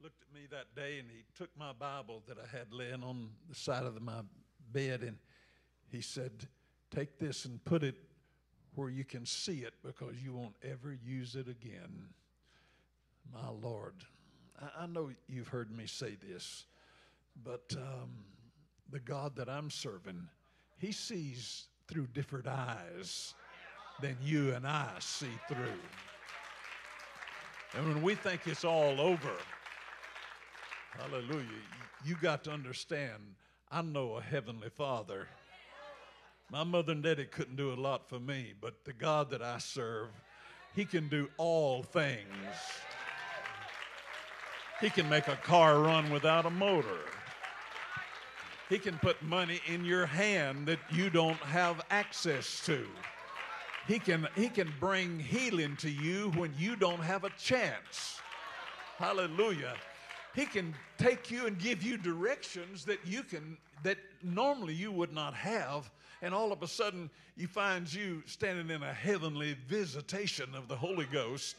looked 0.00 0.22
at 0.22 0.32
me 0.32 0.46
that 0.52 0.72
day 0.76 1.00
and 1.00 1.08
he 1.10 1.24
took 1.34 1.50
my 1.58 1.72
Bible 1.72 2.22
that 2.28 2.36
I 2.38 2.56
had 2.56 2.72
laying 2.72 3.02
on 3.02 3.30
the 3.48 3.56
side 3.56 3.82
of 3.82 4.00
my 4.00 4.20
bed 4.72 5.02
and 5.02 5.16
he 5.90 6.00
said, 6.00 6.46
Take 6.90 7.18
this 7.18 7.44
and 7.44 7.64
put 7.64 7.84
it 7.84 7.94
where 8.74 8.90
you 8.90 9.04
can 9.04 9.24
see 9.24 9.58
it 9.58 9.74
because 9.84 10.14
you 10.22 10.32
won't 10.32 10.56
ever 10.62 10.96
use 11.04 11.36
it 11.36 11.48
again. 11.48 12.08
My 13.32 13.48
Lord, 13.62 13.94
I, 14.60 14.84
I 14.84 14.86
know 14.86 15.10
you've 15.28 15.48
heard 15.48 15.70
me 15.70 15.86
say 15.86 16.16
this, 16.28 16.64
but 17.44 17.74
um, 17.76 18.10
the 18.90 18.98
God 18.98 19.36
that 19.36 19.48
I'm 19.48 19.70
serving, 19.70 20.26
he 20.78 20.90
sees 20.90 21.66
through 21.86 22.08
different 22.12 22.48
eyes 22.48 23.34
than 24.00 24.16
you 24.22 24.52
and 24.54 24.66
I 24.66 24.88
see 24.98 25.38
through. 25.46 25.78
And 27.74 27.86
when 27.86 28.02
we 28.02 28.16
think 28.16 28.46
it's 28.46 28.64
all 28.64 29.00
over, 29.00 29.32
hallelujah, 30.98 31.46
you 32.04 32.16
got 32.20 32.42
to 32.44 32.50
understand 32.50 33.22
I 33.72 33.82
know 33.82 34.16
a 34.16 34.20
heavenly 34.20 34.70
Father. 34.70 35.28
My 36.52 36.64
mother 36.64 36.92
and 36.92 37.02
daddy 37.02 37.26
couldn't 37.26 37.54
do 37.54 37.72
a 37.72 37.74
lot 37.74 38.08
for 38.08 38.18
me, 38.18 38.54
but 38.60 38.84
the 38.84 38.92
God 38.92 39.30
that 39.30 39.40
I 39.40 39.58
serve, 39.58 40.08
He 40.74 40.84
can 40.84 41.08
do 41.08 41.28
all 41.36 41.84
things. 41.84 42.26
He 44.80 44.90
can 44.90 45.08
make 45.08 45.28
a 45.28 45.36
car 45.36 45.78
run 45.80 46.10
without 46.10 46.46
a 46.46 46.50
motor. 46.50 47.04
He 48.68 48.78
can 48.78 48.98
put 48.98 49.22
money 49.22 49.60
in 49.68 49.84
your 49.84 50.06
hand 50.06 50.66
that 50.66 50.80
you 50.90 51.08
don't 51.08 51.38
have 51.38 51.82
access 51.90 52.64
to. 52.66 52.84
He 53.86 53.98
can, 53.98 54.26
he 54.34 54.48
can 54.48 54.72
bring 54.80 55.20
healing 55.20 55.76
to 55.76 55.90
you 55.90 56.32
when 56.34 56.52
you 56.58 56.74
don't 56.74 57.02
have 57.02 57.24
a 57.24 57.30
chance. 57.30 58.20
Hallelujah. 58.96 59.74
He 60.34 60.46
can 60.46 60.74
take 60.98 61.30
you 61.30 61.46
and 61.46 61.58
give 61.58 61.82
you 61.82 61.96
directions 61.96 62.84
that 62.86 62.98
you 63.04 63.22
can 63.22 63.56
that 63.82 63.98
normally 64.22 64.74
you 64.74 64.92
would 64.92 65.12
not 65.12 65.34
have 65.34 65.90
and 66.22 66.34
all 66.34 66.52
of 66.52 66.62
a 66.62 66.68
sudden 66.68 67.10
you 67.36 67.46
find 67.46 67.92
you 67.92 68.22
standing 68.26 68.70
in 68.70 68.82
a 68.82 68.92
heavenly 68.92 69.56
visitation 69.66 70.54
of 70.54 70.68
the 70.68 70.76
Holy 70.76 71.06
Ghost 71.06 71.56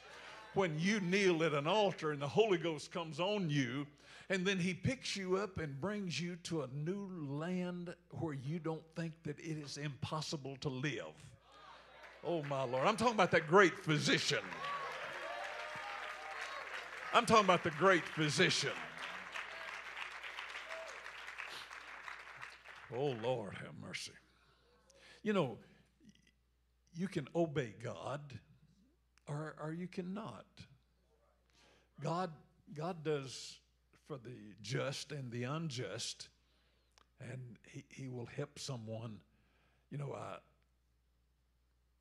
when 0.54 0.78
you 0.80 1.00
kneel 1.00 1.44
at 1.44 1.54
an 1.54 1.68
altar 1.68 2.12
and 2.12 2.22
the 2.22 2.28
Holy 2.28 2.58
Ghost 2.58 2.92
comes 2.92 3.20
on 3.20 3.50
you 3.50 3.86
and 4.30 4.46
then 4.46 4.60
he 4.60 4.74
picks 4.74 5.16
you 5.16 5.38
up 5.38 5.60
and 5.60 5.80
brings 5.82 6.20
you 6.20 6.38
to 6.44 6.62
a 6.62 6.68
new 6.74 7.10
land 7.28 7.94
where 8.12 8.34
you 8.34 8.60
don't 8.60 8.84
think 8.96 9.14
that 9.24 9.40
it 9.40 9.58
is 9.58 9.78
impossible 9.78 10.56
to 10.62 10.70
live. 10.70 11.14
Oh 12.24 12.44
my 12.44 12.64
Lord, 12.64 12.88
I'm 12.88 12.98
talking 12.98 13.16
about 13.16 13.32
that 13.32 13.48
great 13.48 13.78
physician. 13.80 14.40
I'm 17.14 17.26
talking 17.26 17.44
about 17.44 17.64
the 17.64 17.72
great 17.72 18.06
physician. 18.06 18.72
Oh, 22.96 23.16
Lord, 23.24 23.54
have 23.56 23.74
mercy. 23.82 24.12
You 25.24 25.34
know, 25.34 25.58
you 26.96 27.08
can 27.08 27.28
obey 27.36 27.76
God 27.84 28.22
or, 29.28 29.56
or 29.62 29.74
you 29.74 29.88
cannot. 29.88 30.46
God, 32.02 32.32
God 32.74 33.04
does 33.04 33.60
for 34.08 34.18
the 34.18 34.36
just 34.62 35.12
and 35.12 35.32
the 35.32 35.44
unjust, 35.44 36.30
and 37.20 37.58
He, 37.72 37.86
he 37.90 38.08
will 38.10 38.26
help 38.26 38.58
someone. 38.58 39.20
You 39.92 40.00
know, 40.00 40.16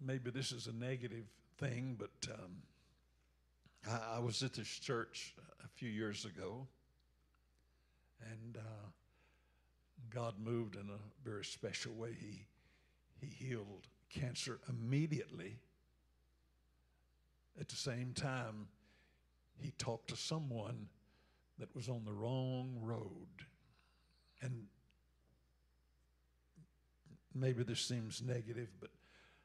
maybe 0.01 0.31
this 0.31 0.53
is 0.53 0.67
a 0.67 0.73
negative 0.73 1.27
thing, 1.59 1.97
but 1.99 2.33
um, 2.33 2.57
I, 3.89 4.17
I, 4.17 4.19
was 4.21 4.43
at 4.43 4.55
this 4.55 4.69
church 4.69 5.35
a 5.65 5.69
few 5.69 5.91
years 5.91 6.25
ago, 6.25 6.67
and 8.31 8.57
uh, 8.57 8.87
God 10.09 10.35
moved 10.43 10.77
in 10.77 10.89
a 10.89 11.29
very 11.29 11.45
special 11.45 11.93
way. 11.93 12.17
He, 12.19 12.47
he 13.21 13.45
healed 13.45 13.89
cancer 14.09 14.61
immediately. 14.69 15.59
At 17.61 17.69
the 17.69 17.77
same 17.77 18.13
time, 18.15 18.69
he 19.59 19.73
talked 19.73 20.09
to 20.09 20.17
someone 20.17 20.89
that 21.59 21.75
was 21.75 21.89
on 21.89 22.05
the 22.05 22.13
wrong 22.13 22.79
road. 22.81 23.29
And 24.41 24.65
maybe 27.35 27.63
this 27.63 27.81
seems 27.81 28.23
negative, 28.23 28.69
but 28.81 28.91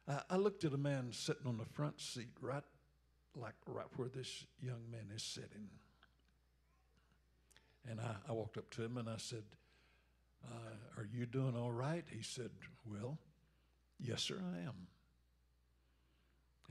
I, 0.08 0.36
I 0.36 0.38
looked 0.38 0.63
at 0.63 0.74
a 0.74 0.77
man 0.77 1.12
sitting 1.12 1.46
on 1.46 1.58
the 1.58 1.65
front 1.65 2.00
seat, 2.00 2.29
right 2.41 2.63
like 3.36 3.55
right 3.67 3.86
where 3.98 4.08
this 4.08 4.46
young 4.62 4.89
man 4.91 5.12
is 5.13 5.24
sitting. 5.24 5.70
And 7.89 8.00
I, 8.00 8.15
I 8.29 8.32
walked 8.32 8.58
up 8.58 8.70
to 8.72 8.84
him 8.84 8.98
and 8.98 9.10
I 9.10 9.17
said, 9.17 9.44
uh, 10.46 11.00
Are 11.00 11.08
you 11.12 11.25
doing 11.25 11.55
all 11.55 11.72
right? 11.72 12.05
He 12.10 12.24
said, 12.24 12.51
Well, 12.86 13.17
yes, 14.00 14.22
sir, 14.22 14.42
I 14.42 14.68
am. 14.68 14.88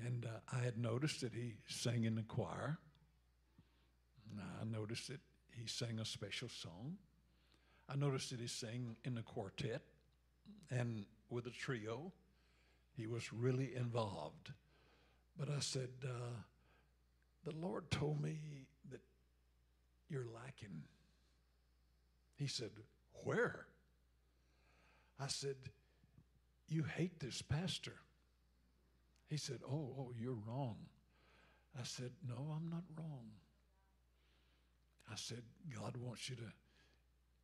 And 0.04 0.26
uh, 0.26 0.40
I 0.52 0.64
had 0.64 0.76
noticed 0.78 1.20
that 1.20 1.32
he 1.32 1.54
sang 1.68 2.04
in 2.04 2.16
the 2.16 2.22
choir. 2.22 2.78
And 4.30 4.40
I 4.40 4.64
noticed 4.64 5.08
that 5.08 5.20
he 5.50 5.66
sang 5.66 6.00
a 6.00 6.04
special 6.04 6.48
song. 6.48 6.96
I 7.88 7.96
noticed 7.96 8.30
that 8.30 8.40
he 8.40 8.48
sang 8.48 8.96
in 9.04 9.14
the 9.14 9.22
quartet 9.22 9.82
and 10.70 11.04
with 11.30 11.46
a 11.46 11.50
trio. 11.50 12.12
He 12.96 13.06
was 13.06 13.32
really 13.32 13.74
involved. 13.74 14.52
But 15.38 15.48
I 15.50 15.60
said, 15.60 15.90
uh, 16.04 16.42
The 17.44 17.54
Lord 17.56 17.90
told 17.90 18.20
me 18.20 18.66
that 18.90 19.00
you're 20.08 20.26
lacking. 20.34 20.82
He 22.36 22.46
said, 22.46 22.70
Where? 23.24 23.66
I 25.20 25.28
said, 25.28 25.56
You 26.68 26.84
hate 26.84 27.20
this 27.20 27.42
pastor. 27.42 27.94
He 29.28 29.36
said, 29.36 29.60
Oh, 29.68 29.94
oh, 29.98 30.12
you're 30.18 30.38
wrong. 30.46 30.76
I 31.78 31.84
said, 31.84 32.10
No, 32.26 32.54
I'm 32.54 32.68
not 32.70 32.84
wrong. 32.98 33.26
I 35.10 35.16
said, 35.16 35.42
God 35.78 35.96
wants 35.96 36.28
you 36.30 36.36
to 36.36 36.52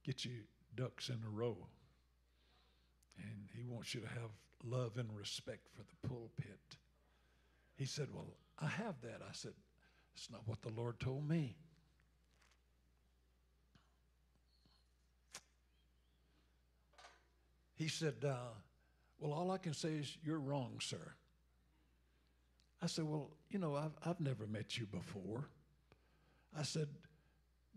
get 0.04 0.24
you 0.24 0.32
ducks 0.76 1.08
in 1.08 1.18
a 1.26 1.30
row. 1.30 1.56
And 3.18 3.48
He 3.54 3.64
wants 3.64 3.94
you 3.94 4.00
to 4.00 4.08
have 4.08 4.30
love 4.64 4.96
and 4.96 5.08
respect 5.16 5.68
for 5.74 5.82
the 5.82 6.08
pulpit. 6.08 6.76
He 7.76 7.86
said, 7.86 8.08
Well, 8.12 8.36
I 8.58 8.66
have 8.66 9.00
that. 9.02 9.20
I 9.22 9.32
said, 9.32 9.52
It's 10.14 10.30
not 10.30 10.42
what 10.46 10.62
the 10.62 10.72
Lord 10.72 10.98
told 11.00 11.28
me. 11.28 11.56
He 17.80 17.88
said, 17.88 18.16
uh, 18.28 18.52
Well, 19.20 19.32
all 19.32 19.50
I 19.50 19.58
can 19.58 19.74
say 19.74 19.90
is, 19.90 20.16
You're 20.24 20.40
wrong, 20.40 20.78
sir. 20.80 21.12
I 22.82 22.86
said, 22.86 23.04
Well, 23.04 23.30
you 23.50 23.58
know, 23.58 23.76
I've, 23.76 23.92
I've 24.04 24.20
never 24.20 24.46
met 24.46 24.78
you 24.78 24.86
before. 24.86 25.48
I 26.58 26.62
said, 26.62 26.88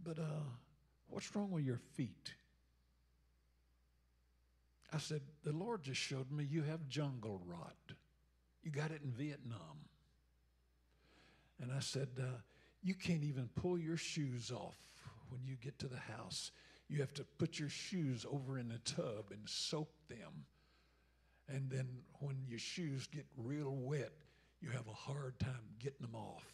But 0.01 0.17
uh, 0.17 0.45
what's 1.09 1.35
wrong 1.35 1.51
with 1.51 1.65
your 1.65 1.79
feet? 1.95 2.33
I 4.93 4.97
said, 4.97 5.21
The 5.43 5.51
Lord 5.51 5.83
just 5.83 5.99
showed 5.99 6.31
me 6.31 6.45
you 6.45 6.63
have 6.63 6.87
jungle 6.87 7.41
rot. 7.45 7.75
You 8.63 8.71
got 8.71 8.91
it 8.91 9.01
in 9.03 9.11
Vietnam. 9.11 9.89
And 11.61 11.71
I 11.71 11.79
said, 11.79 12.07
uh, 12.19 12.39
You 12.81 12.95
can't 12.95 13.23
even 13.23 13.49
pull 13.55 13.77
your 13.77 13.97
shoes 13.97 14.49
off 14.49 14.77
when 15.29 15.41
you 15.45 15.55
get 15.61 15.77
to 15.79 15.87
the 15.87 15.97
house. 15.97 16.51
You 16.87 16.99
have 17.01 17.13
to 17.15 17.25
put 17.37 17.59
your 17.59 17.69
shoes 17.69 18.25
over 18.31 18.57
in 18.57 18.69
the 18.69 18.77
tub 18.79 19.31
and 19.31 19.41
soak 19.45 19.89
them. 20.07 20.45
And 21.49 21.69
then 21.69 21.87
when 22.19 22.37
your 22.47 22.59
shoes 22.59 23.07
get 23.07 23.25
real 23.37 23.75
wet, 23.75 24.13
you 24.61 24.69
have 24.69 24.87
a 24.87 24.93
hard 24.93 25.37
time 25.39 25.63
getting 25.79 26.01
them 26.01 26.15
off 26.15 26.45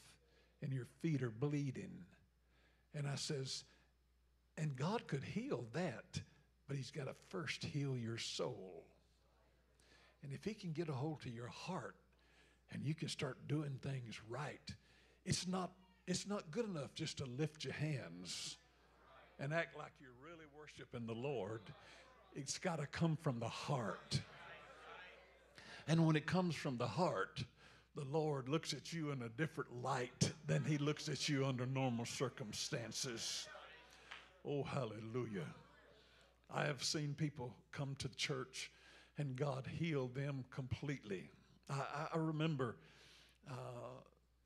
and 0.62 0.74
your 0.74 0.88
feet 1.02 1.22
are 1.22 1.32
bleeding. 1.32 2.06
And 2.96 3.08
I 3.08 3.16
says, 3.16 3.64
and 4.58 4.76
God 4.76 5.08
could 5.08 5.24
heal 5.24 5.66
that, 5.74 6.22
but 6.68 6.76
He's 6.76 6.92
got 6.92 7.06
to 7.06 7.14
first 7.30 7.64
heal 7.64 7.98
your 7.98 8.18
soul. 8.18 8.84
And 10.24 10.34
if 10.34 10.44
He 10.44 10.54
can 10.54 10.72
get 10.72 10.90
a 10.90 10.94
hold 10.94 11.22
to 11.22 11.30
your 11.30 11.48
heart 11.48 11.96
and 12.72 12.84
you 12.84 12.94
can 12.94 13.08
start 13.08 13.48
doing 13.48 13.80
things 13.82 14.20
right, 14.28 14.60
it's 15.26 15.48
not, 15.48 15.72
it's 16.08 16.28
not 16.28 16.52
good 16.52 16.66
enough 16.66 16.94
just 16.94 17.20
to 17.20 17.26
lift 17.26 17.64
your 17.64 17.74
hands 17.74 18.58
and 19.40 19.54
act 19.54 19.78
like 19.78 19.92
you're 20.02 20.10
really 20.24 20.46
worshiping 20.58 21.06
the 21.06 21.14
Lord. 21.14 21.62
It's 22.36 22.58
got 22.58 22.80
to 22.80 22.88
come 22.88 23.18
from 23.22 23.40
the 23.40 23.48
heart. 23.48 24.20
And 25.90 26.06
when 26.06 26.16
it 26.16 26.28
comes 26.28 26.54
from 26.54 26.78
the 26.78 26.86
heart, 26.86 27.44
the 27.96 28.06
Lord 28.06 28.48
looks 28.48 28.74
at 28.74 28.94
you 28.94 29.10
in 29.10 29.24
a 29.24 29.30
different 29.30 29.82
light 29.82 30.32
than 30.46 30.64
he 30.64 30.78
looks 30.78 31.10
at 31.10 31.28
you 31.28 31.48
under 31.48 31.66
normal 31.66 32.06
circumstances. 32.06 33.48
Oh, 34.48 34.62
hallelujah. 34.62 35.48
I 36.54 36.66
have 36.66 36.84
seen 36.84 37.16
people 37.16 37.56
come 37.72 37.96
to 37.98 38.08
church 38.10 38.70
and 39.18 39.36
God 39.36 39.66
healed 39.66 40.14
them 40.14 40.46
completely. 40.52 41.32
I, 41.68 42.08
I 42.14 42.18
remember 42.20 42.76
uh, 43.50 43.56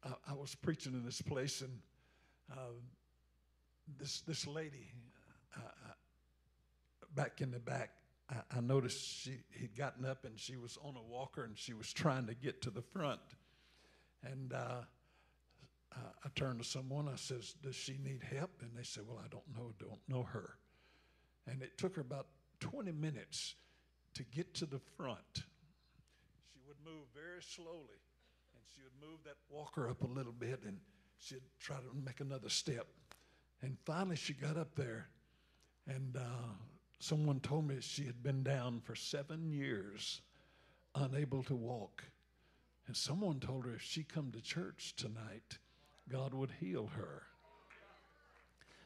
I, 0.06 0.32
I, 0.32 0.34
was 0.34 0.56
preaching 0.56 0.94
in 0.94 1.04
this 1.04 1.22
place 1.22 1.60
and 1.60 1.78
uh, 2.54 2.72
this, 4.00 4.22
this 4.22 4.48
lady 4.48 4.94
uh, 5.58 5.60
uh 5.60 5.92
back 7.16 7.42
in 7.42 7.52
the 7.52 7.60
back 7.60 7.92
I, 8.34 8.58
I 8.58 8.62
noticed 8.62 9.22
she 9.22 9.38
had 9.60 9.76
gotten 9.76 10.06
up 10.06 10.26
and 10.26 10.40
she 10.40 10.58
was 10.58 10.78
on 10.84 10.96
a 10.96 11.02
walker 11.02 11.44
and 11.44 11.58
she 11.58 11.74
was 11.74 11.92
trying 11.94 12.28
to 12.28 12.34
get 12.34 12.62
to 12.64 12.70
the 12.70 12.82
front. 12.82 13.22
And 14.24 14.54
uh, 14.54 14.82
I 15.96 16.30
turned 16.36 16.60
to 16.60 16.66
someone. 16.66 17.08
I 17.08 17.18
says, 17.18 17.54
"Does 17.62 17.76
she 17.76 17.98
need 17.98 18.24
help?" 18.24 18.52
And 18.62 18.72
they 18.76 18.84
said, 18.84 19.04
"Well, 19.08 19.22
I 19.24 19.28
don't 19.28 19.48
know. 19.56 19.74
Don't 19.80 20.02
know 20.08 20.24
her." 20.24 20.58
And 21.46 21.62
it 21.62 21.78
took 21.78 21.96
her 21.96 22.02
about 22.02 22.28
20 22.62 22.92
minutes 22.94 23.56
to 24.16 24.24
get 24.24 24.54
to 24.56 24.66
the 24.66 24.80
front. 24.98 25.44
She 26.54 26.60
would 26.66 26.78
move 26.86 27.08
very 27.14 27.42
slowly, 27.42 28.00
and 28.56 28.64
she 28.74 28.82
would 28.82 29.10
move 29.10 29.20
that 29.26 29.36
walker 29.50 29.90
up 29.90 30.04
a 30.04 30.08
little 30.08 30.32
bit, 30.32 30.62
and 30.66 30.78
she'd 31.20 31.42
try 31.60 31.78
to 31.78 32.06
make 32.06 32.22
another 32.22 32.50
step. 32.50 32.88
And 33.62 33.78
finally, 33.86 34.16
she 34.16 34.34
got 34.34 34.58
up 34.58 34.76
there, 34.76 35.10
and 35.86 36.16
uh, 36.16 36.54
Someone 37.04 37.42
told 37.42 37.68
me 37.68 37.76
she 37.82 38.06
had 38.06 38.24
been 38.24 38.44
down 38.44 38.80
for 38.80 38.96
seven 38.96 39.52
years, 39.52 40.22
unable 40.96 41.44
to 41.44 41.54
walk. 41.54 42.02
And 42.88 42.96
someone 42.96 43.42
told 43.42 43.66
her 43.66 43.74
if 43.74 43.82
she 43.82 44.04
come 44.04 44.32
to 44.32 44.42
church 44.42 44.94
tonight, 44.96 45.58
God 46.10 46.34
would 46.34 46.52
heal 46.62 46.90
her. 46.96 47.24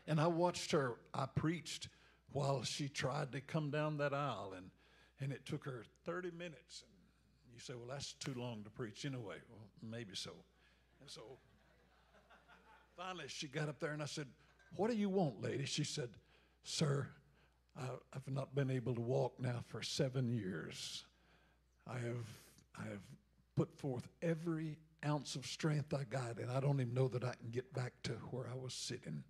And 0.08 0.20
I 0.20 0.26
watched 0.26 0.72
her, 0.72 0.96
I 1.14 1.28
preached 1.28 1.90
while 2.32 2.64
she 2.64 2.90
tried 2.90 3.34
to 3.34 3.40
come 3.40 3.70
down 3.70 3.98
that 3.98 4.16
aisle, 4.16 4.54
and, 4.58 4.72
and 5.20 5.32
it 5.32 5.46
took 5.46 5.64
her 5.66 5.84
30 6.04 6.32
minutes. 6.32 6.82
And 6.82 7.54
you 7.54 7.60
say, 7.60 7.76
well, 7.76 7.86
that's 7.88 8.14
too 8.14 8.34
long 8.36 8.64
to 8.64 8.72
preach 8.72 9.06
anyway. 9.06 9.36
Well, 9.48 9.68
maybe 9.84 10.16
so. 10.16 10.32
And 11.02 11.10
so 11.12 11.22
finally 12.98 13.26
she 13.28 13.48
got 13.48 13.70
up 13.70 13.80
there 13.80 13.92
and 13.92 14.02
I 14.02 14.08
said, 14.08 14.26
What 14.76 14.90
do 14.90 14.98
you 14.98 15.08
want, 15.08 15.40
lady? 15.40 15.66
She 15.66 15.84
said, 15.84 16.10
Sir, 16.64 17.10
I've 17.80 18.34
not 18.34 18.56
been 18.56 18.72
able 18.72 18.96
to 18.96 19.02
walk 19.02 19.40
now 19.40 19.64
for 19.68 19.82
seven 19.82 20.32
years. 20.32 21.06
I 21.86 22.00
have, 22.00 22.28
I 22.78 22.84
have 22.84 23.02
put 23.56 23.74
forth 23.78 24.08
every 24.22 24.78
ounce 25.06 25.36
of 25.36 25.46
strength 25.46 25.94
I 25.94 26.04
got, 26.04 26.40
and 26.40 26.50
I 26.50 26.60
don't 26.60 26.82
even 26.82 26.94
know 26.94 27.08
that 27.10 27.24
I 27.24 27.34
can 27.40 27.50
get 27.52 27.72
back 27.74 27.94
to 28.04 28.14
where 28.32 28.48
I 28.52 28.56
was 28.56 28.74
sitting. 28.74 29.24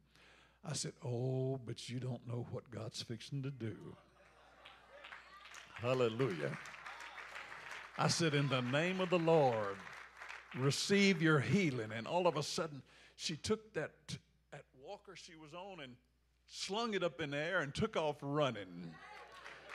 I 0.64 0.74
said, 0.74 0.94
Oh, 1.04 1.60
but 1.66 1.90
you 1.90 2.00
don't 2.00 2.26
know 2.28 2.48
what 2.52 2.70
God's 2.72 3.02
fixing 3.02 3.44
to 3.44 3.52
do. 3.52 3.76
Hallelujah. 5.76 6.58
I 7.98 8.08
said, 8.08 8.34
In 8.34 8.50
the 8.50 8.62
name 8.62 9.02
of 9.02 9.10
the 9.10 9.20
Lord, 9.20 9.78
receive 10.58 11.22
your 11.22 11.40
healing. 11.40 11.92
And 11.96 12.08
all 12.08 12.28
of 12.28 12.38
a 12.38 12.44
sudden, 12.44 12.82
she 13.16 13.36
took 13.36 13.74
that, 13.74 13.92
that 14.52 14.64
walker 14.86 15.16
she 15.16 15.36
was 15.36 15.54
on 15.54 15.82
and 15.82 15.96
slung 16.48 16.94
it 16.94 17.04
up 17.04 17.22
in 17.22 17.32
the 17.32 17.38
air 17.38 17.60
and 17.60 17.74
took 17.74 17.96
off 17.96 18.18
running. 18.22 18.94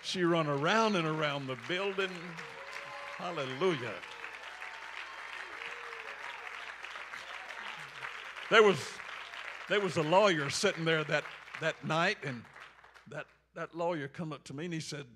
She 0.03 0.25
run 0.25 0.47
around 0.47 0.97
and 0.97 1.07
around 1.07 1.47
the 1.47 1.57
building. 1.69 2.11
Hallelujah. 3.17 3.95
There 8.51 8.63
was, 8.63 8.79
there 9.69 9.81
was 9.81 9.97
a 9.97 10.03
lawyer 10.03 10.51
sitting 10.51 10.85
there 10.85 11.05
that, 11.05 11.25
that 11.61 11.83
night, 11.87 12.19
and 12.25 12.43
that, 13.09 13.27
that 13.55 13.75
lawyer 13.75 14.09
come 14.09 14.33
up 14.33 14.45
to 14.45 14.55
me 14.55 14.65
and 14.65 14.75
he 14.75 14.81
said, 14.81 15.07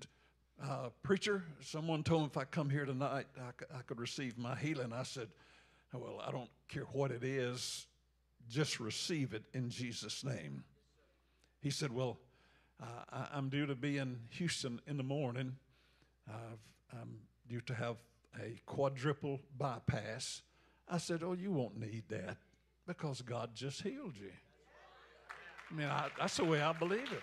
uh, 0.63 0.89
Preacher, 1.03 1.43
someone 1.61 2.01
told 2.01 2.21
me 2.21 2.27
if 2.27 2.37
I 2.37 2.45
come 2.45 2.69
here 2.69 2.85
tonight, 2.85 3.27
I, 3.39 3.77
I 3.77 3.81
could 3.83 3.99
receive 3.99 4.37
my 4.37 4.55
healing. 4.55 4.91
I 4.91 5.03
said, 5.03 5.27
Well, 5.93 6.21
I 6.25 6.31
don't 6.31 6.49
care 6.67 6.85
what 6.93 7.11
it 7.11 7.23
is, 7.23 7.85
just 8.49 8.79
receive 8.79 9.33
it 9.33 9.43
in 9.53 9.69
Jesus' 9.69 10.23
name. 10.23 10.63
He 11.59 11.69
said, 11.69 11.91
Well, 11.91 12.17
uh, 12.81 13.25
I, 13.31 13.37
am 13.37 13.49
due 13.49 13.65
to 13.65 13.75
be 13.75 13.97
in 13.97 14.19
Houston 14.31 14.81
in 14.87 14.97
the 14.97 15.03
morning. 15.03 15.55
I'm 16.91 17.19
due 17.47 17.61
to 17.61 17.73
have 17.73 17.97
a 18.39 18.59
quadruple 18.65 19.39
bypass. 19.57 20.41
I 20.87 20.97
said, 20.97 21.21
Oh, 21.23 21.33
you 21.33 21.51
won't 21.51 21.79
need 21.79 22.03
that 22.09 22.37
because 22.85 23.21
God 23.21 23.51
just 23.53 23.81
healed 23.81 24.15
you. 24.17 24.31
I 25.69 25.73
mean, 25.73 25.87
I, 25.87 26.07
that's 26.17 26.37
the 26.37 26.45
way 26.45 26.61
I 26.61 26.71
believe 26.71 27.11
it. 27.11 27.21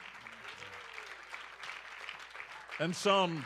And 2.81 2.95
some 2.95 3.45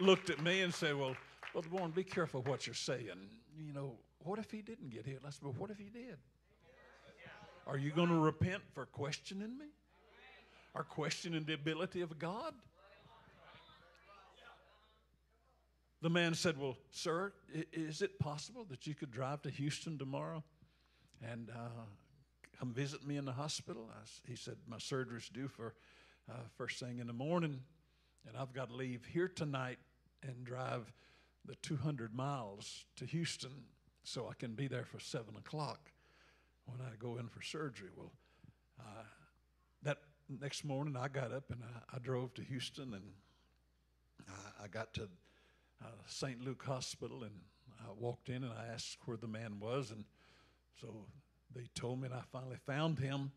looked 0.00 0.30
at 0.30 0.42
me 0.42 0.62
and 0.62 0.74
said, 0.74 0.96
Well, 0.96 1.16
Brother 1.52 1.68
Warren, 1.70 1.92
be 1.92 2.04
careful 2.04 2.42
what 2.42 2.66
you're 2.66 2.74
saying. 2.74 3.30
You 3.56 3.72
know, 3.72 3.94
what 4.18 4.38
if 4.38 4.50
he 4.50 4.62
didn't 4.62 4.90
get 4.90 5.06
healed? 5.06 5.22
I 5.26 5.30
said, 5.30 5.42
Well, 5.42 5.54
what 5.56 5.70
if 5.70 5.78
he 5.78 5.88
did? 5.88 6.16
Are 7.66 7.78
you 7.78 7.92
going 7.92 8.10
to 8.10 8.18
repent 8.18 8.62
for 8.74 8.84
questioning 8.84 9.56
me? 9.56 9.66
Or 10.74 10.82
questioning 10.82 11.44
the 11.44 11.54
ability 11.54 12.00
of 12.00 12.18
God? 12.18 12.54
The 16.02 16.10
man 16.10 16.34
said, 16.34 16.58
Well, 16.58 16.76
sir, 16.90 17.32
is 17.72 18.02
it 18.02 18.18
possible 18.18 18.66
that 18.68 18.86
you 18.86 18.94
could 18.94 19.10
drive 19.10 19.40
to 19.42 19.50
Houston 19.50 19.96
tomorrow 19.96 20.42
and 21.22 21.48
uh, 21.48 21.84
come 22.58 22.74
visit 22.74 23.06
me 23.06 23.16
in 23.16 23.24
the 23.24 23.32
hospital? 23.32 23.88
I, 23.90 24.00
he 24.28 24.36
said, 24.36 24.56
My 24.68 24.78
surgery's 24.78 25.30
due 25.30 25.48
for 25.48 25.74
uh, 26.30 26.34
first 26.56 26.78
thing 26.78 26.98
in 26.98 27.06
the 27.06 27.14
morning. 27.14 27.60
And 28.26 28.36
I've 28.36 28.52
got 28.52 28.68
to 28.68 28.74
leave 28.76 29.04
here 29.04 29.28
tonight 29.28 29.78
and 30.22 30.44
drive 30.44 30.92
the 31.46 31.54
200 31.56 32.14
miles 32.14 32.84
to 32.96 33.04
Houston 33.06 33.64
so 34.02 34.28
I 34.28 34.34
can 34.34 34.54
be 34.54 34.66
there 34.66 34.84
for 34.84 34.98
7 34.98 35.34
o'clock 35.36 35.90
when 36.66 36.80
I 36.80 36.96
go 36.98 37.16
in 37.16 37.28
for 37.28 37.42
surgery. 37.42 37.90
Well, 37.96 38.12
uh, 38.78 39.04
that 39.82 39.98
next 40.28 40.64
morning 40.64 40.96
I 40.96 41.08
got 41.08 41.32
up 41.32 41.50
and 41.50 41.60
I, 41.62 41.96
I 41.96 41.98
drove 41.98 42.34
to 42.34 42.42
Houston 42.42 42.94
and 42.94 43.04
I, 44.28 44.64
I 44.64 44.68
got 44.68 44.94
to 44.94 45.02
uh, 45.82 45.86
St. 46.06 46.42
Luke 46.44 46.62
Hospital 46.64 47.24
and 47.24 47.34
I 47.80 47.92
walked 47.98 48.28
in 48.28 48.44
and 48.44 48.52
I 48.52 48.72
asked 48.72 48.98
where 49.04 49.16
the 49.16 49.28
man 49.28 49.58
was. 49.60 49.90
And 49.90 50.04
so 50.80 51.06
they 51.54 51.68
told 51.74 52.00
me 52.00 52.06
and 52.06 52.14
I 52.14 52.22
finally 52.32 52.58
found 52.66 52.98
him. 52.98 53.32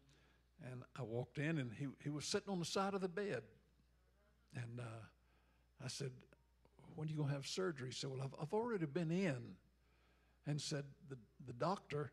And 0.72 0.82
I 0.98 1.04
walked 1.04 1.38
in 1.38 1.60
and 1.60 1.72
he, 1.78 1.88
he 2.04 2.10
was 2.10 2.26
sitting 2.26 2.50
on 2.50 2.60
the 2.60 2.66
side 2.66 2.94
of 2.94 3.02
the 3.02 3.10
bed 3.10 3.44
and 4.56 4.80
uh, 4.80 5.84
I 5.84 5.88
said, 5.88 6.12
When 6.96 7.08
are 7.08 7.12
you 7.12 7.18
going 7.18 7.30
to 7.30 7.36
have 7.36 7.46
surgery? 7.46 7.90
He 7.90 7.94
said, 7.94 8.10
Well, 8.10 8.22
I've, 8.24 8.34
I've 8.42 8.54
already 8.54 8.86
been 8.86 9.12
in. 9.12 9.56
And 10.48 10.62
said, 10.62 10.86
The, 11.10 11.18
the 11.46 11.54
doctor, 11.54 12.12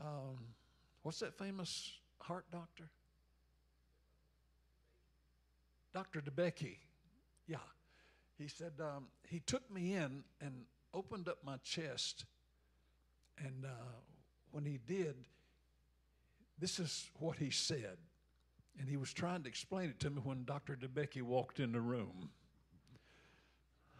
um, 0.00 0.38
what's 1.02 1.20
that 1.20 1.38
famous 1.38 1.92
heart 2.20 2.44
doctor? 2.50 2.90
Dr. 5.92 6.20
DeBakey. 6.20 6.76
Yeah. 7.46 7.56
He 8.38 8.48
said, 8.48 8.72
um, 8.80 9.06
He 9.28 9.40
took 9.40 9.70
me 9.70 9.94
in 9.94 10.24
and 10.40 10.64
opened 10.94 11.28
up 11.28 11.38
my 11.44 11.56
chest. 11.58 12.24
And 13.38 13.64
uh, 13.64 13.68
when 14.50 14.64
he 14.64 14.78
did, 14.86 15.14
this 16.58 16.78
is 16.78 17.10
what 17.18 17.36
he 17.36 17.50
said. 17.50 17.96
And 18.78 18.88
he 18.88 18.96
was 18.96 19.12
trying 19.12 19.42
to 19.42 19.48
explain 19.48 19.90
it 19.90 20.00
to 20.00 20.10
me 20.10 20.20
when 20.22 20.44
Dr. 20.44 20.76
DeBakey 20.76 21.22
walked 21.22 21.60
in 21.60 21.72
the 21.72 21.80
room. 21.80 22.30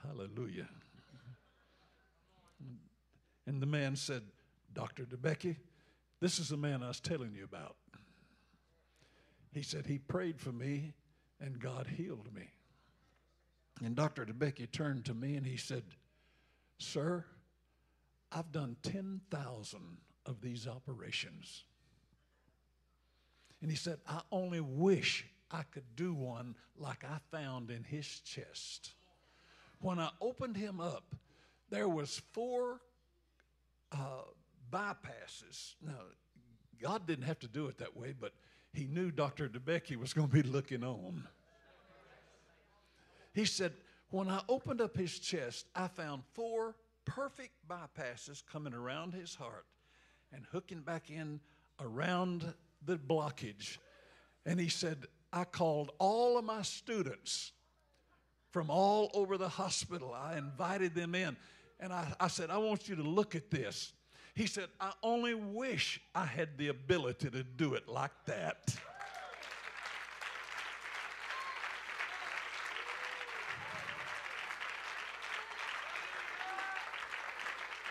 Hallelujah. 0.07 0.69
And 3.47 3.61
the 3.61 3.67
man 3.67 3.97
said, 3.97 4.23
Dr. 4.73 5.05
DeBakey, 5.05 5.57
this 6.21 6.39
is 6.39 6.51
the 6.51 6.57
man 6.57 6.83
I 6.83 6.89
was 6.89 7.01
telling 7.01 7.35
you 7.35 7.45
about. 7.45 7.77
He 9.53 9.63
said, 9.63 9.87
He 9.87 9.99
prayed 9.99 10.41
for 10.41 10.53
me 10.53 10.95
and 11.41 11.59
God 11.59 11.87
healed 11.87 12.33
me. 12.35 12.51
And 13.83 13.97
Dr. 13.97 14.27
DeBakey 14.27 14.71
turned 14.71 15.07
to 15.07 15.15
me 15.15 15.37
and 15.37 15.47
he 15.47 15.57
said, 15.57 15.85
Sir, 16.79 17.25
I've 18.31 18.53
done 18.53 18.77
10,000 18.83 19.81
of 20.27 20.41
these 20.41 20.67
operations. 20.69 21.65
And 23.63 23.71
he 23.71 23.77
said, 23.77 23.99
I 24.07 24.21
only 24.31 24.61
wish 24.61 25.27
I 25.51 25.63
could 25.63 25.97
do 25.97 26.15
one 26.15 26.55
like 26.77 27.05
I 27.05 27.19
found 27.31 27.71
in 27.71 27.85
his 27.85 28.07
chest. 28.21 28.93
When 29.81 29.99
I 29.99 30.11
opened 30.21 30.57
him 30.57 30.81
up, 30.81 31.15
there 31.71 31.89
was 31.89 32.21
four 32.33 32.81
uh, 33.93 34.23
bypasses. 34.71 35.75
Now, 35.85 36.01
God 36.81 37.07
didn't 37.07 37.25
have 37.25 37.41
to 37.41 37.49
do 37.49 37.67
it 37.67 37.79
that 37.79 37.97
way, 37.97 38.15
but 38.19 38.33
he 38.73 38.87
knew 38.87 39.11
Dr. 39.11 39.49
DeBakey 39.49 39.97
was 39.97 40.13
going 40.13 40.29
to 40.29 40.35
be 40.35 40.43
looking 40.43 40.85
on. 40.85 41.27
He 43.33 43.45
said, 43.45 43.73
when 44.11 44.29
I 44.29 44.41
opened 44.49 44.81
up 44.81 44.97
his 44.97 45.19
chest, 45.19 45.67
I 45.75 45.89
found 45.89 46.23
four 46.35 46.77
perfect 47.05 47.55
bypasses 47.69 48.43
coming 48.45 48.75
around 48.75 49.15
his 49.15 49.35
heart 49.35 49.67
and 50.33 50.45
hooking 50.51 50.81
back 50.81 51.11
in 51.11 51.41
around 51.81 52.53
the 52.85 52.97
blockage. 52.97 53.79
And 54.47 54.59
he 54.59 54.69
said, 54.69 55.07
I 55.33 55.45
called 55.45 55.93
all 55.99 56.39
of 56.39 56.45
my 56.45 56.63
students 56.63 57.53
from 58.51 58.69
all 58.69 59.11
over 59.15 59.39
the 59.39 59.49
hospital. 59.49 60.13
I 60.13 60.39
invited 60.39 60.95
them 60.95 61.15
in. 61.15 61.37
And 61.79 61.93
I, 61.93 62.13
I 62.19 62.29
said, 62.29 62.51
I 62.51 62.59
want 62.59 62.89
you 62.89 62.97
to 62.97 63.03
look 63.03 63.35
at 63.35 63.51
this. 63.51 63.93
He 64.41 64.47
said, 64.47 64.69
I 64.81 64.93
only 65.03 65.35
wish 65.35 66.01
I 66.15 66.25
had 66.25 66.57
the 66.57 66.69
ability 66.69 67.29
to 67.29 67.43
do 67.43 67.75
it 67.75 67.87
like 67.87 68.11
that. 68.25 68.75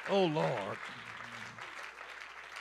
Oh, 0.10 0.26
Lord. 0.26 0.50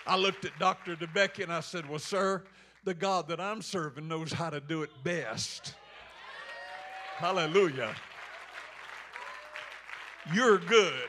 I 0.07 0.18
looked 0.18 0.44
at 0.44 0.59
Dr. 0.59 0.94
DeBakey 0.94 1.44
and 1.44 1.51
I 1.51 1.61
said, 1.61 1.88
Well, 1.88 1.98
sir, 1.98 2.42
the 2.85 2.92
God 2.92 3.27
that 3.29 3.40
I'm 3.40 3.62
serving 3.62 4.07
knows 4.07 4.31
how 4.31 4.51
to 4.51 4.61
do 4.61 4.83
it 4.83 4.90
best. 5.03 5.77
Hallelujah. 7.16 7.94
You're 10.35 10.59
good. 10.59 11.09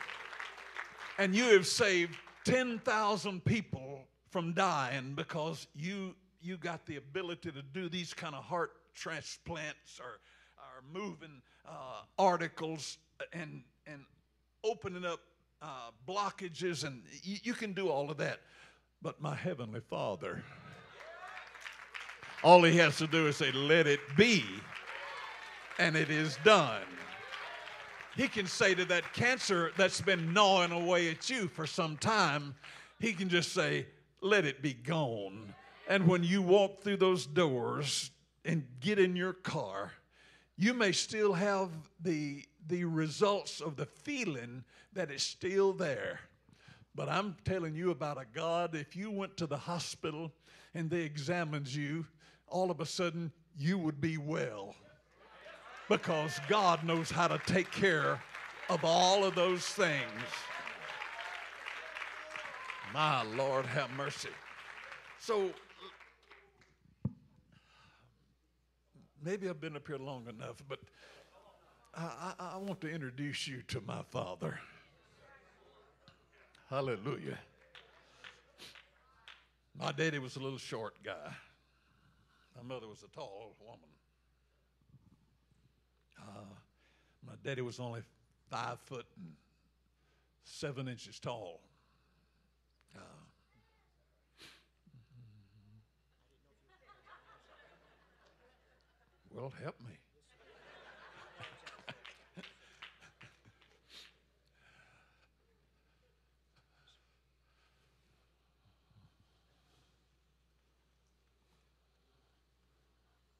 And 1.17 1.35
you 1.35 1.43
have 1.55 1.67
saved 1.67 2.15
10,000 2.49 3.45
people 3.45 4.07
from 4.29 4.53
dying 4.53 5.13
because 5.15 5.67
you, 5.75 6.15
you 6.41 6.57
got 6.57 6.85
the 6.85 6.95
ability 6.95 7.51
to 7.51 7.61
do 7.61 7.89
these 7.89 8.13
kind 8.13 8.33
of 8.33 8.43
heart 8.43 8.71
transplants 8.95 9.99
or, 9.99 10.19
or 10.57 10.83
moving 10.91 11.41
uh, 11.67 12.01
articles 12.17 12.97
and, 13.33 13.63
and 13.85 14.01
opening 14.63 15.05
up 15.05 15.19
uh, 15.61 15.91
blockages, 16.07 16.85
and 16.85 17.03
you, 17.21 17.37
you 17.43 17.53
can 17.53 17.73
do 17.73 17.89
all 17.89 18.09
of 18.09 18.17
that. 18.17 18.39
But 19.01 19.21
my 19.21 19.35
Heavenly 19.35 19.81
Father, 19.81 20.43
all 22.43 22.63
He 22.63 22.77
has 22.77 22.97
to 22.97 23.07
do 23.07 23.27
is 23.27 23.37
say, 23.37 23.51
Let 23.51 23.85
it 23.87 23.99
be, 24.17 24.43
and 25.77 25.95
it 25.95 26.09
is 26.09 26.37
done. 26.43 26.83
He 28.15 28.27
can 28.27 28.47
say 28.47 28.75
to 28.75 28.85
that 28.85 29.13
cancer 29.13 29.71
that's 29.77 30.01
been 30.01 30.33
gnawing 30.33 30.71
away 30.71 31.09
at 31.09 31.29
you 31.29 31.47
for 31.47 31.65
some 31.65 31.97
time, 31.97 32.55
He 32.99 33.13
can 33.13 33.29
just 33.29 33.53
say, 33.53 33.85
Let 34.21 34.45
it 34.45 34.61
be 34.61 34.73
gone. 34.73 35.53
And 35.87 36.07
when 36.07 36.23
you 36.23 36.41
walk 36.41 36.83
through 36.83 36.97
those 36.97 37.25
doors 37.25 38.11
and 38.45 38.65
get 38.79 38.99
in 38.99 39.15
your 39.15 39.33
car, 39.33 39.91
you 40.55 40.73
may 40.73 40.91
still 40.91 41.33
have 41.33 41.69
the, 42.01 42.43
the 42.67 42.83
results 42.83 43.61
of 43.61 43.75
the 43.75 43.85
feeling 43.85 44.63
that 44.93 45.09
it's 45.09 45.23
still 45.23 45.73
there. 45.73 46.19
But 46.93 47.09
I'm 47.09 47.37
telling 47.45 47.75
you 47.75 47.91
about 47.91 48.21
a 48.21 48.25
God, 48.33 48.75
if 48.75 48.95
you 48.95 49.09
went 49.09 49.37
to 49.37 49.47
the 49.47 49.57
hospital 49.57 50.31
and 50.73 50.89
they 50.89 51.01
examined 51.01 51.67
you, 51.67 52.05
all 52.47 52.69
of 52.71 52.81
a 52.81 52.85
sudden 52.85 53.31
you 53.57 53.77
would 53.77 54.01
be 54.01 54.17
well. 54.17 54.75
Because 55.89 56.39
God 56.47 56.83
knows 56.83 57.09
how 57.09 57.27
to 57.27 57.39
take 57.47 57.71
care 57.71 58.21
of 58.69 58.85
all 58.85 59.25
of 59.25 59.33
those 59.33 59.65
things. 59.65 60.21
My 62.93 63.23
Lord, 63.23 63.65
have 63.65 63.89
mercy. 63.97 64.29
So 65.19 65.49
maybe 69.23 69.49
I've 69.49 69.59
been 69.59 69.75
up 69.75 69.87
here 69.87 69.97
long 69.97 70.27
enough, 70.27 70.57
but 70.67 70.79
I, 71.95 72.33
I, 72.39 72.49
I 72.53 72.57
want 72.57 72.81
to 72.81 72.89
introduce 72.89 73.47
you 73.47 73.63
to 73.69 73.81
my 73.81 74.03
father. 74.09 74.59
Hallelujah. 76.69 77.39
My 79.77 79.91
daddy 79.91 80.19
was 80.19 80.35
a 80.35 80.39
little 80.39 80.59
short 80.59 80.93
guy. 81.03 81.33
My 82.55 82.75
mother 82.75 82.87
was 82.87 83.03
a 83.03 83.15
tall 83.15 83.55
woman. 83.59 83.98
Uh, 86.19 86.55
my 87.25 87.33
daddy 87.43 87.61
was 87.61 87.79
only 87.79 88.01
five 88.49 88.79
foot 88.85 89.05
and 89.17 89.33
seven 90.43 90.87
inches 90.87 91.19
tall. 91.19 91.61
Uh, 92.95 92.99
well, 99.31 99.53
help 99.61 99.79
me. 99.81 99.95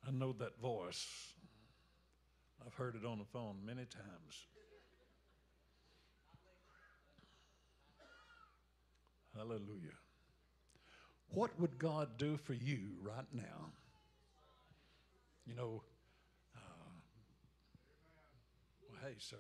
I 0.08 0.12
know 0.12 0.34
that 0.40 0.60
voice. 0.60 1.34
Heard 2.80 2.96
it 2.96 3.06
on 3.06 3.20
the 3.20 3.26
phone 3.26 3.58
many 3.66 3.84
times. 3.84 4.48
Hallelujah. 9.36 9.98
What 11.28 11.60
would 11.60 11.78
God 11.78 12.18
do 12.18 12.38
for 12.38 12.54
you 12.54 12.80
right 13.02 13.28
now? 13.34 13.74
You 15.46 15.56
know, 15.56 15.84
uh, 16.56 16.92
well, 18.90 19.02
hey, 19.04 19.16
sir. 19.18 19.36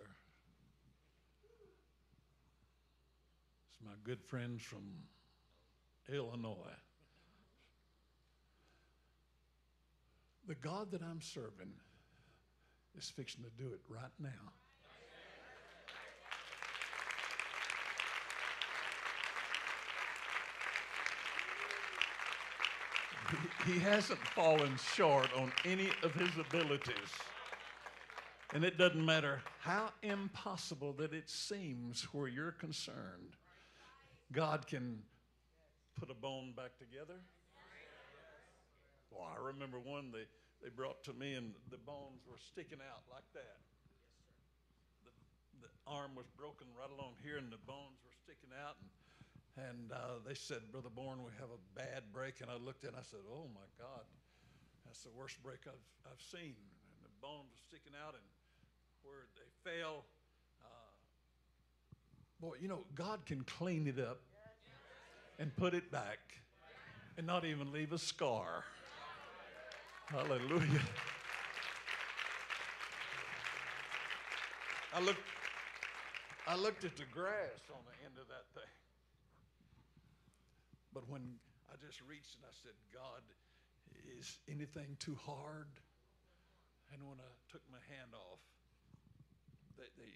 It's 3.71 3.85
my 3.85 3.93
good 4.03 4.21
friends 4.21 4.63
from 4.63 4.83
Illinois. 6.13 6.75
The 10.45 10.55
God 10.55 10.91
that 10.91 11.01
I'm 11.01 11.21
serving 11.21 11.71
is 12.97 13.09
fixing 13.09 13.43
to 13.43 13.49
do 13.61 13.71
it 13.73 13.79
right 13.89 14.11
now. 14.19 14.29
He, 23.65 23.77
hasn't 23.77 24.19
fallen 24.19 24.75
short 24.95 25.29
on 25.35 25.51
any 25.63 25.89
of 26.01 26.13
his 26.15 26.29
abilities. 26.39 27.11
And 28.53 28.63
it 28.63 28.79
doesn't 28.79 29.05
matter 29.05 29.41
how 29.59 29.91
impossible 30.01 30.93
that 30.93 31.13
it 31.13 31.29
seems 31.29 32.03
where 32.11 32.27
you're 32.27 32.53
concerned, 32.53 33.35
God 34.31 34.65
can 34.65 34.99
put 35.99 36.09
a 36.09 36.15
bone 36.15 36.53
back 36.55 36.71
together. 36.79 37.19
Well, 39.11 39.27
I 39.35 39.45
remember 39.47 39.77
one 39.79 40.11
they, 40.11 40.25
they 40.61 40.69
brought 40.69 41.03
to 41.07 41.13
me 41.13 41.33
and 41.33 41.55
the 41.71 41.79
bones 41.79 42.27
were 42.27 42.39
sticking 42.39 42.83
out 42.83 43.03
like 43.07 43.27
that. 43.33 43.59
The, 45.07 45.67
the 45.67 45.71
arm 45.87 46.15
was 46.15 46.27
broken 46.35 46.67
right 46.75 46.91
along 46.91 47.15
here 47.23 47.39
and 47.39 47.47
the 47.47 47.63
bones 47.63 48.03
were 48.03 48.15
sticking 48.15 48.51
out. 48.51 48.75
And, 48.83 48.91
and 49.59 49.91
uh, 49.91 50.19
they 50.27 50.35
said, 50.35 50.67
Brother 50.71 50.91
Bourn, 50.91 51.23
we 51.23 51.31
have 51.39 51.51
a 51.51 51.61
bad 51.75 52.11
break. 52.11 52.43
And 52.43 52.51
I 52.51 52.59
looked 52.59 52.83
at 52.83 52.91
it 52.91 52.99
and 52.99 52.99
I 52.99 53.07
said, 53.07 53.23
Oh 53.31 53.47
my 53.55 53.67
God, 53.79 54.03
that's 54.83 55.03
the 55.03 55.15
worst 55.15 55.39
break 55.43 55.63
I've, 55.63 55.87
I've 56.11 56.23
seen. 56.23 56.59
And 56.59 57.01
the 57.07 57.15
bones 57.23 57.47
were 57.55 57.63
sticking 57.71 57.95
out 57.95 58.19
and 58.19 58.27
where 59.07 59.31
they 59.39 59.47
fell. 59.63 60.03
Uh, 60.59 60.91
boy, 62.43 62.59
you 62.59 62.67
know, 62.67 62.83
God 62.95 63.25
can 63.25 63.47
clean 63.47 63.87
it 63.87 63.99
up 63.99 64.19
and 65.39 65.55
put 65.55 65.73
it 65.73 65.89
back 65.89 66.19
and 67.17 67.25
not 67.25 67.45
even 67.45 67.71
leave 67.71 67.93
a 67.93 67.97
scar. 67.97 68.65
Hallelujah. 70.09 70.81
I 74.91 74.99
looked, 75.01 75.21
I 76.47 76.55
looked 76.55 76.83
at 76.83 76.97
the 76.97 77.05
grass 77.13 77.61
on 77.69 77.81
the 77.85 77.93
end 78.03 78.17
of 78.19 78.27
that 78.27 78.49
thing. 78.55 78.73
But 80.95 81.07
when 81.07 81.21
I 81.71 81.75
just 81.85 82.01
reached 82.09 82.37
and 82.37 82.45
I 82.49 82.53
said, 82.63 82.73
God, 82.91 83.21
is 84.17 84.39
anything 84.49 84.97
too 84.97 85.15
hard? 85.27 85.67
And 86.91 87.03
when 87.07 87.19
I 87.19 87.29
took 87.51 87.61
my 87.71 87.77
hand 87.95 88.09
off, 88.15 88.39
they, 89.77 89.85
they 90.01 90.09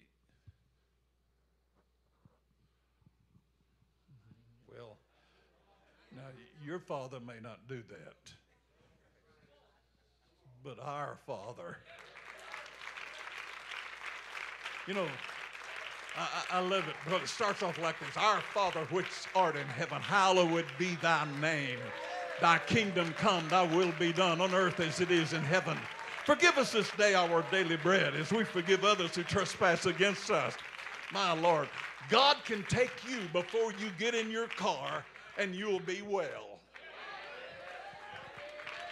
well, 4.74 4.98
now 6.16 6.26
your 6.66 6.80
father 6.80 7.20
may 7.20 7.38
not 7.40 7.68
do 7.68 7.80
that 7.88 8.34
but 10.64 10.78
our 10.82 11.18
Father. 11.26 11.76
You 14.86 14.94
know, 14.94 15.06
I, 16.16 16.58
I, 16.58 16.60
love 16.60 16.88
it, 16.88 16.94
but 17.08 17.22
it 17.22 17.28
starts 17.28 17.62
off 17.62 17.78
like 17.78 18.00
this 18.00 18.16
Our 18.16 18.40
Father, 18.40 18.86
which 18.90 19.06
art 19.34 19.56
in 19.56 19.66
heaven, 19.66 20.00
hallowed 20.00 20.64
be 20.78 20.96
thy 21.02 21.26
name. 21.40 21.78
Thy 22.40 22.58
kingdom 22.66 23.12
come, 23.18 23.46
thy 23.48 23.62
will 23.62 23.92
be 23.98 24.12
done 24.12 24.40
on 24.40 24.54
earth 24.54 24.80
as 24.80 25.00
it 25.00 25.10
is 25.10 25.34
in 25.34 25.42
heaven. 25.42 25.76
Forgive 26.24 26.56
us 26.56 26.72
this 26.72 26.90
day 26.92 27.14
our 27.14 27.44
daily 27.50 27.76
bread 27.76 28.14
as 28.14 28.32
we 28.32 28.44
forgive 28.44 28.84
others 28.84 29.14
who 29.14 29.22
trespass 29.22 29.84
against 29.84 30.30
us. 30.30 30.54
My 31.12 31.34
Lord, 31.34 31.68
God 32.08 32.38
can 32.44 32.64
take 32.64 32.92
you 33.08 33.20
before 33.32 33.72
you 33.72 33.90
get 33.98 34.14
in 34.14 34.30
your 34.30 34.48
car 34.48 35.04
and 35.38 35.54
you'll 35.54 35.80
be 35.80 36.00
well 36.02 36.53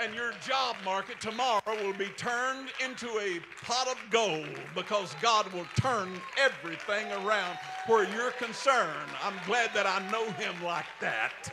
and 0.00 0.14
your 0.14 0.32
job 0.46 0.76
market 0.84 1.20
tomorrow 1.20 1.62
will 1.66 1.92
be 1.94 2.08
turned 2.16 2.68
into 2.84 3.06
a 3.18 3.40
pot 3.64 3.88
of 3.88 3.98
gold 4.10 4.48
because 4.74 5.14
God 5.20 5.52
will 5.52 5.66
turn 5.76 6.08
everything 6.38 7.10
around 7.12 7.58
where 7.86 8.04
you're 8.14 8.32
concerned. 8.32 9.10
I'm 9.22 9.34
glad 9.46 9.70
that 9.74 9.86
I 9.86 9.98
know 10.10 10.24
Him 10.32 10.54
like 10.64 10.86
that. 11.00 11.52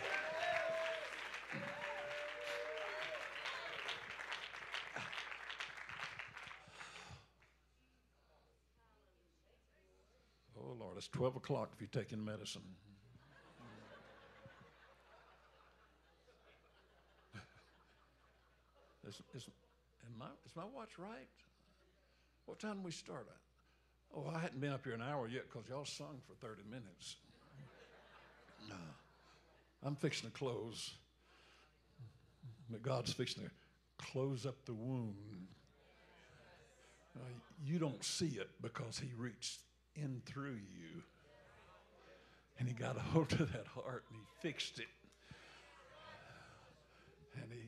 Oh, 10.57 10.75
Lord, 10.79 10.97
it's 10.97 11.07
12 11.07 11.37
o'clock 11.37 11.71
if 11.73 11.81
you're 11.81 12.03
taking 12.03 12.23
medicine. 12.23 12.61
Is, 19.09 19.21
is, 19.33 19.47
my, 20.19 20.27
is 20.45 20.55
my 20.55 20.63
watch 20.75 20.99
right? 20.99 21.27
What 22.45 22.59
time 22.59 22.75
did 22.75 22.85
we 22.85 22.91
start 22.91 23.27
at? 23.27 24.15
Oh, 24.15 24.31
I 24.33 24.39
hadn't 24.39 24.61
been 24.61 24.71
up 24.71 24.83
here 24.83 24.93
an 24.93 25.01
hour 25.01 25.27
yet 25.27 25.45
because 25.51 25.67
y'all 25.67 25.85
sung 25.85 26.21
for 26.27 26.35
30 26.45 26.63
minutes. 26.69 27.15
No. 28.67 28.75
I'm 29.83 29.95
fixing 29.95 30.29
to 30.29 30.35
close. 30.35 30.91
But 32.69 32.83
God's 32.83 33.13
fixing 33.13 33.43
to 33.43 33.49
close 33.97 34.45
up 34.45 34.65
the 34.65 34.73
wound. 34.73 35.15
Uh, 37.15 37.23
you 37.65 37.79
don't 37.79 38.03
see 38.03 38.37
it 38.37 38.49
because 38.61 38.99
He 38.99 39.09
reached 39.17 39.61
in 39.95 40.21
through 40.25 40.57
you. 40.57 41.01
And 42.59 42.67
He 42.67 42.73
got 42.73 42.97
a 42.97 42.99
hold 42.99 43.31
of 43.31 43.51
that 43.53 43.65
heart 43.67 44.03
and 44.09 44.19
He 44.19 44.47
fixed 44.47 44.77
it 44.79 44.87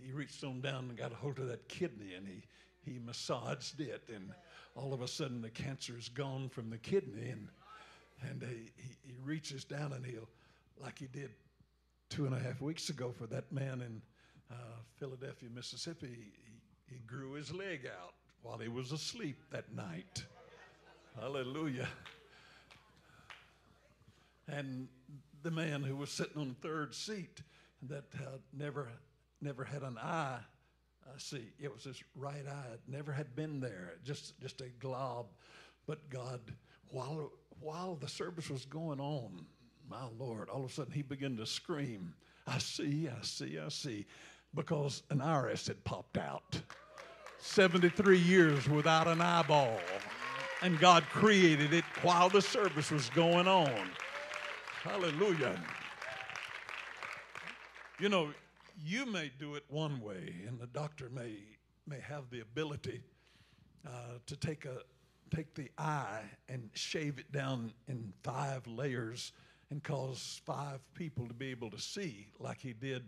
he, 0.02 0.08
he 0.08 0.14
reached 0.14 0.44
on 0.44 0.62
down 0.62 0.90
and 0.90 0.98
got 0.98 1.12
a 1.12 1.16
hold 1.16 1.40
of 1.40 1.48
that 1.48 1.68
kidney 1.68 2.14
and 2.16 2.28
he, 2.28 2.44
he 2.90 3.00
massaged 3.00 3.80
it 3.80 4.10
and 4.14 4.32
all 4.76 4.94
of 4.94 5.02
a 5.02 5.08
sudden 5.08 5.42
the 5.42 5.50
cancer 5.50 5.98
is 5.98 6.10
gone 6.10 6.50
from 6.50 6.70
the 6.70 6.78
kidney 6.78 7.30
and, 7.30 7.48
and 8.30 8.42
he, 8.44 8.72
he, 8.76 8.98
he 9.04 9.16
reaches 9.24 9.64
down 9.64 9.94
and 9.94 10.06
he'll, 10.06 10.30
like 10.80 11.00
he 11.00 11.08
did 11.08 11.32
two 12.10 12.26
and 12.26 12.36
a 12.36 12.40
half 12.40 12.62
weeks 12.62 12.90
ago 12.90 13.14
for 13.18 13.28
that 13.28 13.52
man 13.52 13.82
in 13.82 14.02
uh, 14.52 14.56
Philadelphia, 14.98 15.50
Mississippi, 15.54 16.08
he, 16.08 16.96
he 16.96 17.02
grew 17.08 17.34
his 17.34 17.54
leg 17.54 17.88
out 17.88 18.14
while 18.42 18.58
he 18.58 18.68
was 18.68 18.92
asleep 18.92 19.38
that 19.52 19.74
night. 19.74 20.24
Hallelujah. 21.20 21.88
And 24.48 24.88
the 25.44 25.52
man 25.52 25.84
who 25.84 25.96
was 25.96 26.10
sitting 26.12 26.38
on 26.38 26.50
the 26.50 26.68
third 26.68 26.94
seat 26.94 27.42
that 27.84 28.06
uh, 28.16 28.38
never, 28.54 28.90
never 29.42 29.64
had 29.64 29.84
an 29.84 29.98
eye 29.98 30.40
uh, 31.08 31.18
see, 31.18 31.50
it 31.60 31.74
was 31.74 31.84
his 31.84 32.02
right 32.16 32.46
eye. 32.48 32.74
It 32.74 32.82
never 32.88 33.12
had 33.12 33.36
been 33.36 33.60
there, 33.60 33.94
just, 34.04 34.40
just 34.40 34.62
a 34.62 34.70
glob. 34.80 35.28
But 35.88 36.10
God, 36.10 36.40
while, 36.90 37.32
while 37.60 37.96
the 37.96 38.08
service 38.08 38.50
was 38.50 38.66
going 38.66 39.00
on, 39.00 39.46
my 39.90 40.06
Lord, 40.20 40.50
all 40.50 40.64
of 40.64 40.70
a 40.70 40.74
sudden 40.74 40.94
he 40.94 41.02
began 41.02 41.38
to 41.38 41.46
scream, 41.46 42.14
I 42.48 42.60
see, 42.60 43.10
I 43.10 43.24
see, 43.24 43.60
I 43.60 43.70
see, 43.70 44.06
because 44.54 45.04
an 45.10 45.22
iris 45.22 45.68
had 45.68 45.84
popped 45.84 46.18
out. 46.18 46.62
73 47.40 48.20
years 48.20 48.70
without 48.70 49.08
an 49.08 49.22
eyeball. 49.22 49.80
And 50.62 50.80
God 50.80 51.04
created 51.10 51.74
it 51.74 51.84
while 52.04 52.30
the 52.30 52.42
service 52.42 52.92
was 52.92 53.10
going 53.10 53.48
on. 53.48 53.90
Hallelujah. 54.84 55.60
You 58.00 58.10
know, 58.10 58.32
you 58.84 59.06
may 59.06 59.32
do 59.38 59.56
it 59.56 59.64
one 59.68 60.02
way, 60.02 60.36
and 60.48 60.60
the 60.60 60.68
doctor 60.68 61.10
may, 61.10 61.38
may 61.88 62.00
have 62.00 62.30
the 62.30 62.40
ability 62.40 63.02
uh, 63.86 64.18
to 64.26 64.36
take, 64.36 64.66
a, 64.66 64.80
take 65.36 65.54
the 65.54 65.70
eye 65.78 66.22
and 66.50 66.70
shave 66.74 67.20
it 67.20 67.32
down 67.32 67.72
in 67.88 68.12
five 68.24 68.66
layers 68.68 69.34
and 69.70 69.84
cause 69.84 70.42
five 70.46 70.80
people 70.96 71.28
to 71.28 71.34
be 71.34 71.50
able 71.50 71.70
to 71.70 71.80
see, 71.80 72.28
like 72.40 72.60
he 72.60 72.74
did 72.74 73.04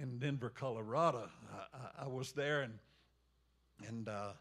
in 0.00 0.18
Denver, 0.18 0.50
Colorado. 0.50 1.28
I, 1.52 2.02
I, 2.02 2.04
I 2.04 2.08
was 2.08 2.32
there, 2.32 2.62
and, 2.62 2.78
and 3.88 4.08
uh, 4.08 4.32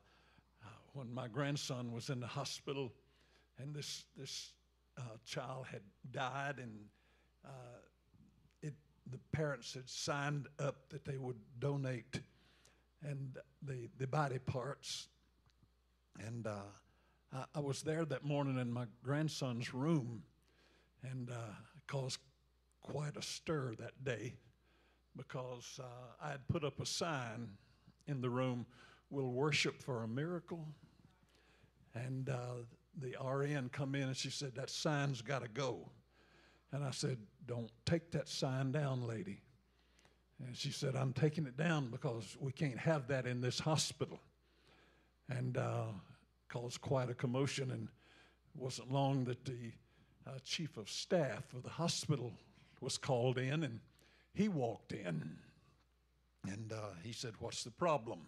when 0.94 1.14
my 1.14 1.28
grandson 1.28 1.92
was 1.92 2.10
in 2.10 2.20
the 2.20 2.28
hospital, 2.28 2.92
and 3.60 3.74
this, 3.74 4.06
this 4.18 4.52
uh, 4.98 5.02
child 5.26 5.66
had 5.72 5.82
died, 6.12 6.56
and 6.58 6.72
uh, 7.46 7.50
the 9.12 9.20
parents 9.32 9.74
had 9.74 9.90
signed 9.90 10.48
up 10.60 10.90
that 10.90 11.06
they 11.06 11.18
would 11.18 11.38
donate 11.60 12.20
and 13.02 13.38
the, 13.62 13.90
the 13.98 14.08
body 14.08 14.40
parts. 14.40 15.08
And 16.20 16.48
uh, 16.48 16.62
I, 17.34 17.44
I, 17.56 17.60
was 17.60 17.82
there 17.82 18.06
that 18.06 18.24
morning 18.24 18.58
in 18.58 18.72
my 18.72 18.86
grandson's 19.04 19.74
room 19.74 20.24
and 21.04 21.30
uh, 21.30 21.54
caused 21.88 22.20
quite 22.82 23.16
a 23.18 23.22
stir 23.22 23.76
that 23.80 24.04
day 24.04 24.34
because 25.16 25.80
uh, 25.84 26.26
I 26.26 26.32
had 26.32 26.48
put 26.48 26.64
up 26.64 26.80
a 26.80 26.86
sign 26.86 27.50
in 28.08 28.22
the 28.22 28.30
room, 28.30 28.66
We'll 29.10 29.32
worship 29.32 29.82
for 29.82 30.04
a 30.04 30.08
miracle. 30.08 30.68
And 31.94 32.30
uh, 32.30 32.66
the 33.00 33.16
RN 33.24 33.70
come 33.72 33.96
in 33.96 34.04
and 34.04 34.18
she 34.18 34.30
said, 34.30 34.56
That 34.56 34.70
sign's 34.70 35.22
got 35.22 35.42
to 35.44 35.48
go. 35.48 35.90
And 36.76 36.84
I 36.84 36.92
said, 36.92 37.18
Don't 37.48 37.72
take 37.86 38.12
that 38.12 38.28
sign 38.28 38.74
down, 38.74 39.08
lady. 39.08 39.40
And 40.46 40.54
she 40.58 40.72
said, 40.72 40.94
I'm 40.94 41.14
taking 41.14 41.46
it 41.46 41.56
down 41.56 41.88
because 41.90 42.36
we 42.38 42.52
can't 42.52 42.78
have 42.78 43.08
that 43.08 43.26
in 43.26 43.40
this 43.40 43.60
hospital. 43.60 44.20
And 45.30 45.58
uh, 45.58 45.86
caused 46.50 46.82
quite 46.82 47.10
a 47.10 47.14
commotion. 47.14 47.72
And 47.72 47.84
it 47.84 48.62
wasn't 48.62 48.92
long 48.92 49.24
that 49.24 49.46
the 49.46 49.72
uh, 50.28 50.32
chief 50.44 50.76
of 50.76 50.90
staff 50.90 51.54
of 51.54 51.64
the 51.64 51.70
hospital 51.70 52.34
was 52.82 52.98
called 52.98 53.38
in, 53.38 53.64
and 53.64 53.80
he 54.34 54.50
walked 54.50 54.92
in. 54.92 55.38
And 56.46 56.74
uh, 56.74 56.90
he 57.04 57.14
said, 57.14 57.36
What's 57.40 57.64
the 57.64 57.72
problem? 57.72 58.20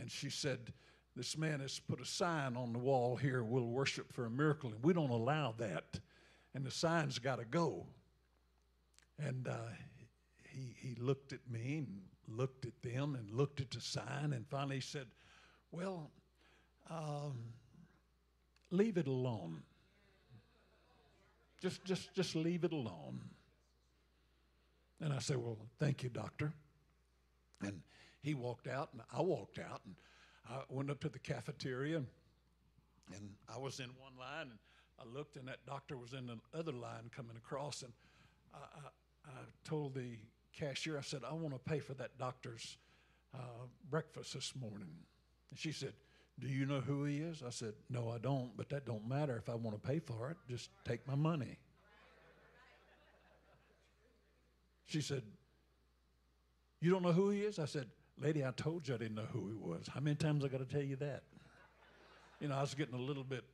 And 0.00 0.08
she 0.08 0.30
said, 0.30 0.72
This 1.16 1.36
man 1.36 1.58
has 1.58 1.80
put 1.80 2.00
a 2.00 2.06
sign 2.06 2.56
on 2.56 2.72
the 2.72 2.78
wall 2.78 3.16
here, 3.16 3.42
we'll 3.42 3.66
worship 3.66 4.12
for 4.12 4.26
a 4.26 4.30
miracle, 4.30 4.70
and 4.70 4.84
we 4.84 4.92
don't 4.92 5.10
allow 5.10 5.52
that 5.58 5.98
and 6.54 6.64
the 6.64 6.70
sign's 6.70 7.18
got 7.18 7.38
to 7.38 7.44
go. 7.44 7.86
And 9.18 9.48
uh, 9.48 9.56
he, 10.48 10.74
he 10.76 10.94
looked 10.96 11.32
at 11.32 11.40
me 11.50 11.78
and 11.78 12.00
looked 12.28 12.64
at 12.64 12.80
them 12.82 13.14
and 13.14 13.30
looked 13.30 13.60
at 13.60 13.70
the 13.70 13.80
sign 13.80 14.32
and 14.32 14.46
finally 14.48 14.80
said, 14.80 15.06
Well, 15.70 16.10
um, 16.88 17.38
leave 18.70 18.96
it 18.96 19.06
alone. 19.06 19.62
Just, 21.60 21.84
just, 21.84 22.14
just 22.14 22.34
leave 22.34 22.64
it 22.64 22.72
alone. 22.72 23.20
And 25.00 25.12
I 25.12 25.18
said, 25.18 25.36
Well, 25.36 25.58
thank 25.78 26.02
you, 26.02 26.08
doctor. 26.08 26.52
And 27.62 27.82
he 28.22 28.34
walked 28.34 28.68
out, 28.68 28.90
and 28.92 29.02
I 29.12 29.20
walked 29.20 29.58
out, 29.58 29.80
and 29.84 29.94
I 30.48 30.62
went 30.68 30.90
up 30.90 31.00
to 31.00 31.08
the 31.08 31.18
cafeteria, 31.18 32.02
and 33.14 33.30
I 33.52 33.58
was 33.58 33.80
in 33.80 33.90
one 33.98 34.16
line, 34.18 34.48
and 34.50 34.58
I 35.00 35.04
looked, 35.16 35.36
and 35.36 35.48
that 35.48 35.64
doctor 35.66 35.96
was 35.96 36.12
in 36.12 36.26
the 36.26 36.38
other 36.56 36.72
line 36.72 37.10
coming 37.14 37.36
across, 37.36 37.82
and 37.82 37.92
I, 38.54 38.58
I, 38.58 39.30
I 39.30 39.42
told 39.64 39.94
the 39.94 40.18
cashier, 40.52 40.98
I 40.98 41.02
said, 41.02 41.22
I 41.28 41.32
want 41.32 41.54
to 41.54 41.70
pay 41.70 41.78
for 41.78 41.94
that 41.94 42.18
doctor's 42.18 42.76
uh, 43.34 43.66
breakfast 43.88 44.34
this 44.34 44.52
morning. 44.60 44.88
And 45.50 45.58
she 45.58 45.72
said, 45.72 45.94
Do 46.38 46.48
you 46.48 46.66
know 46.66 46.80
who 46.80 47.04
he 47.04 47.18
is? 47.18 47.42
I 47.46 47.50
said, 47.50 47.74
No, 47.88 48.10
I 48.10 48.18
don't, 48.18 48.56
but 48.56 48.68
that 48.70 48.84
don't 48.84 49.08
matter 49.08 49.36
if 49.36 49.48
I 49.48 49.54
want 49.54 49.80
to 49.80 49.88
pay 49.88 50.00
for 50.00 50.30
it. 50.30 50.36
Just 50.48 50.70
take 50.84 51.06
my 51.06 51.14
money. 51.14 51.58
She 54.86 55.00
said, 55.00 55.22
You 56.80 56.90
don't 56.90 57.02
know 57.02 57.12
who 57.12 57.30
he 57.30 57.40
is? 57.40 57.58
I 57.58 57.66
said, 57.66 57.86
Lady, 58.18 58.44
I 58.44 58.50
told 58.50 58.86
you 58.86 58.94
I 58.94 58.98
didn't 58.98 59.14
know 59.14 59.28
who 59.32 59.48
he 59.48 59.54
was. 59.54 59.88
How 59.92 60.00
many 60.00 60.16
times 60.16 60.44
I 60.44 60.48
got 60.48 60.58
to 60.58 60.66
tell 60.66 60.82
you 60.82 60.96
that? 60.96 61.22
You 62.38 62.48
know, 62.48 62.56
I 62.56 62.60
was 62.60 62.74
getting 62.74 62.94
a 62.94 63.00
little 63.00 63.24
bit 63.24 63.44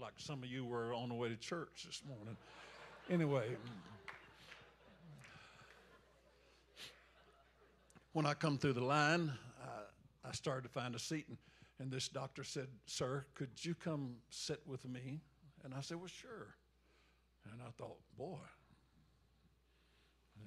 like 0.00 0.14
some 0.16 0.42
of 0.42 0.48
you 0.48 0.64
were 0.64 0.94
on 0.94 1.08
the 1.08 1.14
way 1.14 1.28
to 1.28 1.36
church 1.36 1.84
this 1.86 2.02
morning. 2.06 2.36
Anyway, 3.10 3.56
when 8.12 8.26
I 8.26 8.34
come 8.34 8.58
through 8.58 8.74
the 8.74 8.84
line, 8.84 9.32
I 10.24 10.32
started 10.32 10.62
to 10.62 10.68
find 10.68 10.94
a 10.94 10.98
seat, 10.98 11.26
and, 11.28 11.38
and 11.78 11.90
this 11.90 12.08
doctor 12.08 12.44
said, 12.44 12.68
Sir, 12.86 13.24
could 13.34 13.50
you 13.64 13.74
come 13.74 14.16
sit 14.30 14.60
with 14.66 14.86
me? 14.86 15.20
And 15.64 15.74
I 15.74 15.80
said, 15.80 15.96
Well, 15.96 16.08
sure. 16.08 16.54
And 17.50 17.60
I 17.62 17.70
thought, 17.78 17.96
Boy, 18.16 18.36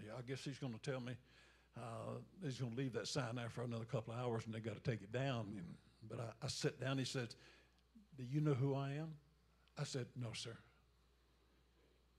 yeah, 0.05 0.13
I 0.17 0.21
guess 0.21 0.43
he's 0.43 0.59
going 0.59 0.73
to 0.73 0.91
tell 0.91 0.99
me 0.99 1.13
uh, 1.77 2.19
he's 2.43 2.59
going 2.59 2.71
to 2.71 2.77
leave 2.77 2.93
that 2.93 3.07
sign 3.07 3.35
there 3.35 3.49
for 3.49 3.63
another 3.63 3.85
couple 3.85 4.13
of 4.13 4.19
hours 4.19 4.43
and 4.45 4.53
they 4.53 4.59
got 4.59 4.75
to 4.75 4.91
take 4.91 5.01
it 5.01 5.11
down. 5.11 5.47
And, 5.57 5.75
but 6.09 6.19
I, 6.19 6.45
I 6.45 6.47
sit 6.47 6.79
down. 6.79 6.97
He 6.97 7.05
says, 7.05 7.35
Do 8.17 8.23
you 8.23 8.41
know 8.41 8.53
who 8.53 8.75
I 8.75 8.91
am? 8.91 9.13
I 9.81 9.83
said, 9.83 10.05
No, 10.15 10.27
sir. 10.33 10.55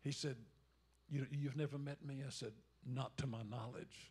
He 0.03 0.11
said, 0.11 0.35
you, 1.09 1.27
You've 1.31 1.57
never 1.57 1.79
met 1.79 2.05
me? 2.05 2.23
I 2.27 2.31
said, 2.31 2.53
Not 2.85 3.17
to 3.19 3.27
my 3.29 3.43
knowledge. 3.49 4.11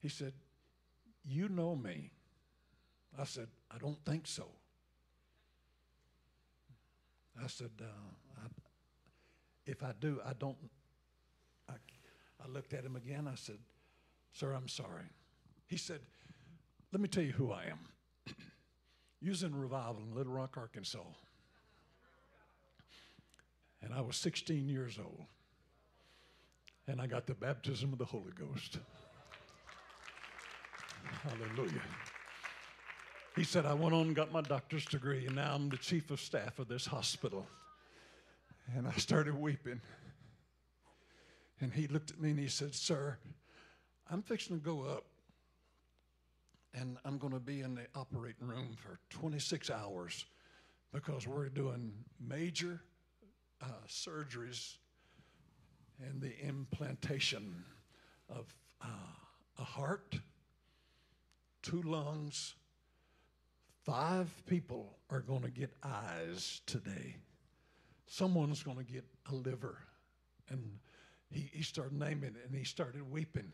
He 0.00 0.10
said, 0.10 0.34
You 1.24 1.48
know 1.48 1.74
me. 1.74 2.12
I 3.18 3.24
said, 3.24 3.48
I 3.70 3.78
don't 3.78 3.98
think 4.04 4.26
so. 4.26 4.46
I 7.42 7.46
said, 7.46 7.70
uh, 7.80 8.44
I, 8.44 8.46
If 9.64 9.82
I 9.82 9.94
do, 9.98 10.20
I 10.24 10.34
don't. 10.38 10.58
I, 11.68 11.74
I 12.44 12.48
looked 12.48 12.74
at 12.74 12.84
him 12.84 12.96
again. 12.96 13.26
I 13.26 13.36
said, 13.36 13.58
Sir, 14.32 14.52
I'm 14.52 14.68
sorry. 14.68 15.08
He 15.66 15.78
said, 15.78 16.00
Let 16.92 17.00
me 17.00 17.08
tell 17.08 17.24
you 17.24 17.32
who 17.32 17.52
I 17.52 17.64
am. 17.70 17.78
Using 19.22 19.54
revival 19.54 20.02
in 20.02 20.14
Little 20.14 20.34
Rock, 20.34 20.58
Arkansas 20.58 21.00
and 23.82 23.92
I 23.94 24.00
was 24.00 24.16
16 24.16 24.68
years 24.68 24.98
old. 24.98 25.24
And 26.86 27.00
I 27.00 27.06
got 27.06 27.26
the 27.26 27.34
baptism 27.34 27.92
of 27.92 27.98
the 27.98 28.04
Holy 28.04 28.32
Ghost. 28.32 28.78
Hallelujah. 31.22 31.82
He 33.36 33.44
said, 33.44 33.66
I 33.66 33.74
went 33.74 33.94
on 33.94 34.08
and 34.08 34.16
got 34.16 34.32
my 34.32 34.40
doctor's 34.40 34.84
degree, 34.84 35.26
and 35.26 35.36
now 35.36 35.54
I'm 35.54 35.68
the 35.68 35.76
chief 35.76 36.10
of 36.10 36.20
staff 36.20 36.58
of 36.58 36.66
this 36.66 36.86
hospital. 36.86 37.46
And 38.74 38.86
I 38.86 38.92
started 38.92 39.38
weeping. 39.38 39.80
And 41.60 41.72
he 41.72 41.86
looked 41.88 42.10
at 42.10 42.20
me 42.20 42.30
and 42.30 42.38
he 42.38 42.48
said, 42.48 42.74
Sir, 42.74 43.18
I'm 44.10 44.22
fixing 44.22 44.58
to 44.58 44.64
go 44.64 44.82
up, 44.82 45.04
and 46.74 46.96
I'm 47.04 47.18
going 47.18 47.32
to 47.32 47.40
be 47.40 47.60
in 47.60 47.74
the 47.74 47.86
operating 47.94 48.48
room 48.48 48.76
for 48.76 48.98
26 49.10 49.70
hours 49.70 50.24
because 50.92 51.26
we're 51.26 51.48
doing 51.48 51.92
major 52.20 52.80
uh, 53.62 53.66
surgeries 53.88 54.76
and 56.06 56.20
the 56.20 56.38
implantation 56.46 57.64
of 58.28 58.54
uh, 58.82 58.86
a 59.58 59.64
heart, 59.64 60.18
two 61.62 61.82
lungs. 61.82 62.54
Five 63.84 64.28
people 64.46 64.98
are 65.10 65.20
going 65.20 65.42
to 65.42 65.50
get 65.50 65.72
eyes 65.82 66.60
today. 66.66 67.16
Someone's 68.06 68.62
going 68.62 68.76
to 68.76 68.84
get 68.84 69.04
a 69.30 69.34
liver. 69.34 69.78
And, 70.50 70.78
he, 71.30 71.50
he 71.52 71.62
started 71.62 71.98
naming 71.98 72.34
it 72.36 72.46
and 72.46 72.56
he 72.56 72.64
started 72.64 73.10
weeping. 73.10 73.52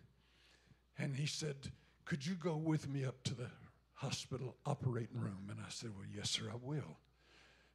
And 0.98 1.14
he 1.14 1.26
said, 1.26 1.56
Could 2.04 2.24
you 2.24 2.34
go 2.34 2.56
with 2.56 2.88
me 2.88 3.04
up 3.04 3.22
to 3.24 3.34
the 3.34 3.50
hospital 3.94 4.56
operating 4.64 5.20
room? 5.20 5.48
And 5.50 5.58
I 5.60 5.70
said, 5.70 5.90
Well, 5.90 6.06
yes, 6.14 6.30
sir, 6.30 6.44
I 6.52 6.56
will. 6.60 6.98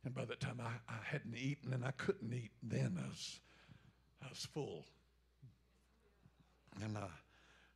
And 0.05 0.13
by 0.15 0.25
that 0.25 0.39
time, 0.39 0.61
I, 0.61 0.91
I 0.91 0.97
hadn't 1.03 1.35
eaten 1.35 1.73
and 1.73 1.83
I 1.83 1.91
couldn't 1.91 2.33
eat 2.33 2.51
then. 2.63 2.97
I 3.03 3.07
was, 3.07 3.39
I 4.23 4.29
was 4.29 4.47
full. 4.53 4.85
And 6.81 6.97
I, 6.97 7.07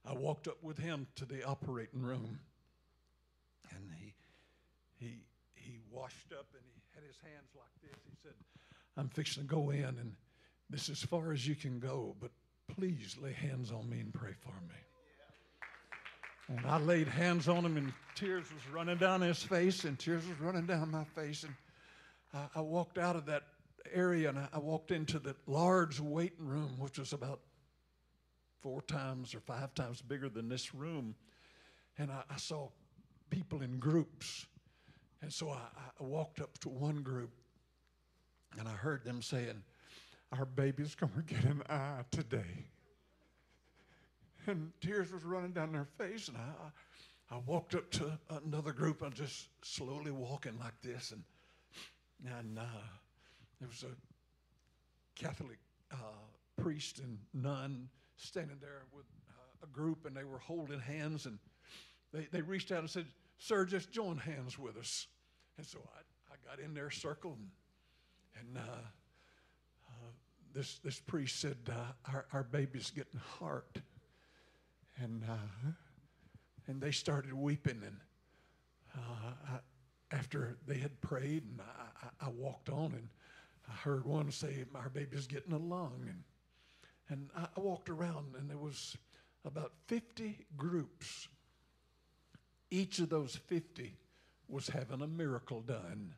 I 0.10 0.14
walked 0.14 0.48
up 0.48 0.64
with 0.64 0.78
him 0.78 1.08
to 1.16 1.26
the 1.26 1.44
operating 1.44 2.02
room. 2.02 2.40
And 3.72 3.90
he, 4.00 4.14
he, 4.98 5.18
he 5.56 5.80
washed 5.92 6.32
up 6.32 6.48
and 6.54 6.64
he 6.64 6.82
had 6.96 7.04
his 7.06 7.18
hands 7.24 7.50
like 7.56 7.82
this. 7.82 8.00
He 8.10 8.16
said, 8.24 8.34
I'm 8.96 9.10
fixing 9.10 9.44
to 9.44 9.50
go 9.50 9.72
in, 9.72 9.84
and 9.84 10.16
this 10.70 10.84
is 10.84 11.04
as 11.04 11.04
far 11.04 11.32
as 11.32 11.48
you 11.48 11.56
can 11.56 11.80
go, 11.80 12.16
but 12.22 12.32
please 12.76 13.18
lay 13.22 13.34
hands 13.34 13.72
on 13.72 13.90
me 13.90 14.00
and 14.00 14.14
pray 14.14 14.34
for 14.40 14.54
me. 14.68 14.76
And 16.50 16.66
I 16.66 16.78
laid 16.78 17.08
hands 17.08 17.48
on 17.48 17.66
him, 17.66 17.78
and 17.78 17.94
tears 18.16 18.46
was 18.54 18.62
running 18.72 18.98
down 18.98 19.22
his 19.22 19.42
face, 19.42 19.86
and 19.86 19.98
tears 19.98 20.28
was 20.28 20.40
running 20.40 20.66
down 20.66 20.92
my 20.92 21.06
face. 21.06 21.44
And 21.44 21.54
I, 22.34 22.48
I 22.56 22.62
walked 22.62 22.98
out 22.98 23.16
of 23.16 23.26
that 23.28 23.44
area, 23.92 24.30
and 24.30 24.40
I, 24.40 24.48
I 24.54 24.60
walked 24.60 24.92
into 24.92 25.20
the 25.20 25.36
large 25.48 26.00
waiting 26.00 26.48
room, 26.48 26.76
which 26.80 26.98
was 26.98 27.14
about 27.14 27.42
four 28.62 28.82
times 28.82 29.36
or 29.36 29.40
five 29.42 29.74
times 29.76 30.02
bigger 30.02 30.30
than 30.30 30.48
this 30.48 30.74
room. 30.74 31.16
And 31.98 32.12
I, 32.12 32.24
I 32.30 32.38
saw 32.38 32.70
people 33.30 33.62
in 33.62 33.78
groups. 33.78 34.48
And 35.22 35.32
so 35.32 35.50
I, 35.50 35.60
I, 36.00 36.04
walked 36.04 36.40
up 36.40 36.58
to 36.60 36.70
one 36.70 36.98
group 36.98 37.32
and 38.58 38.68
I 38.68 38.72
heard 38.72 39.04
them 39.04 39.22
saying, 39.22 39.64
Our 40.38 40.46
baby's 40.46 40.96
going 40.96 41.12
to 41.14 41.22
get 41.22 41.44
an 41.44 41.62
eye 41.70 42.04
today. 42.12 42.66
And 44.48 44.72
tears 44.82 45.12
was 45.12 45.24
running 45.24 45.52
down 45.52 45.72
their 45.72 45.88
face. 45.98 46.28
And 46.28 46.38
I, 46.38 47.36
I 47.36 47.40
walked 47.46 47.76
up 47.76 47.90
to 47.92 48.18
another 48.46 48.74
group 48.74 49.02
and 49.02 49.14
just 49.14 49.48
slowly 49.62 50.12
walking 50.12 50.58
like 50.60 50.82
this. 50.82 51.12
And, 51.12 51.24
and 52.26 52.58
uh, 52.60 52.64
there 53.60 53.68
was 53.68 53.84
a 53.84 55.22
Catholic 55.22 55.58
uh, 55.92 55.96
priest 56.62 57.00
and 57.00 57.18
nun 57.34 57.90
standing 58.18 58.58
there 58.62 58.84
with 58.96 59.06
uh, 59.30 59.66
a 59.66 59.68
group, 59.68 60.06
and 60.06 60.16
they 60.16 60.24
were 60.24 60.40
holding 60.40 60.80
hands, 60.80 61.26
and 61.26 61.38
they, 62.14 62.28
they 62.32 62.42
reached 62.42 62.72
out 62.72 62.80
and 62.80 62.90
said, 62.90 63.06
Sir, 63.38 63.66
just 63.66 63.92
join 63.92 64.18
hands 64.18 64.58
with 64.58 64.78
us. 64.78 65.08
And 65.58 65.66
so 65.66 65.80
I, 65.96 66.34
I 66.34 66.36
got 66.50 66.64
in 66.64 66.74
their 66.74 66.90
circle, 66.90 67.38
and, 67.38 67.50
and 68.40 68.58
uh, 68.58 68.72
uh, 68.72 70.12
this, 70.54 70.80
this 70.84 71.00
priest 71.00 71.40
said, 71.40 71.58
our, 72.12 72.26
our 72.32 72.44
baby's 72.44 72.90
getting 72.90 73.20
heart. 73.40 73.80
And, 75.02 75.24
and 76.68 76.80
they 76.80 76.92
started 76.92 77.34
weeping, 77.34 77.82
and 77.84 77.98
uh, 78.96 79.32
I, 79.50 79.60
after 80.14 80.58
they 80.68 80.78
had 80.78 81.02
prayed, 81.02 81.44
and 81.44 81.60
I, 81.62 82.08
I, 82.08 82.28
I 82.28 82.30
walked 82.30 82.70
on, 82.70 82.94
and 82.94 83.10
I 83.68 83.74
heard 83.74 84.06
one 84.06 84.32
say, 84.32 84.64
Our 84.76 84.90
baby's 84.90 85.28
getting 85.28 85.54
a 85.54 85.58
lung. 85.58 86.06
And 86.08 86.24
and 87.10 87.30
I, 87.36 87.48
I 87.56 87.60
walked 87.60 87.90
around, 87.90 88.36
and 88.38 88.50
there 88.50 88.58
was 88.58 88.98
about 89.46 89.74
50 89.88 90.46
groups. 90.56 91.28
Each 92.72 93.00
of 93.00 93.10
those 93.10 93.36
50 93.36 93.96
was 94.48 94.68
having 94.68 95.02
a 95.02 95.08
miracle 95.08 95.62
done. 95.62 96.14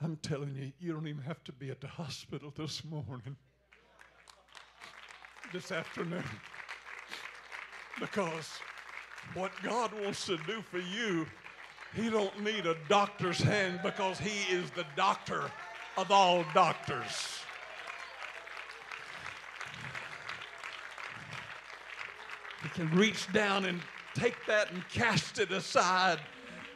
I'm 0.00 0.16
telling 0.16 0.54
you, 0.54 0.72
you 0.78 0.92
don't 0.92 1.08
even 1.08 1.22
have 1.22 1.42
to 1.44 1.52
be 1.52 1.70
at 1.70 1.80
the 1.80 1.88
hospital 1.88 2.52
this 2.56 2.84
morning, 2.84 3.36
this 5.52 5.72
afternoon, 5.72 6.24
because 8.00 8.58
what 9.34 9.52
God 9.62 9.92
wants 10.02 10.26
to 10.26 10.36
do 10.46 10.62
for 10.62 10.78
you 10.78 11.26
he 11.94 12.10
don't 12.10 12.42
need 12.42 12.66
a 12.66 12.76
doctor's 12.88 13.40
hand 13.40 13.80
because 13.82 14.18
he 14.18 14.54
is 14.54 14.70
the 14.70 14.84
doctor 14.94 15.50
of 15.96 16.10
all 16.10 16.44
doctors. 16.54 17.40
He 22.62 22.68
can 22.70 22.90
reach 22.90 23.30
down 23.32 23.64
and 23.64 23.80
take 24.14 24.36
that 24.46 24.70
and 24.72 24.86
cast 24.88 25.38
it 25.38 25.50
aside, 25.50 26.18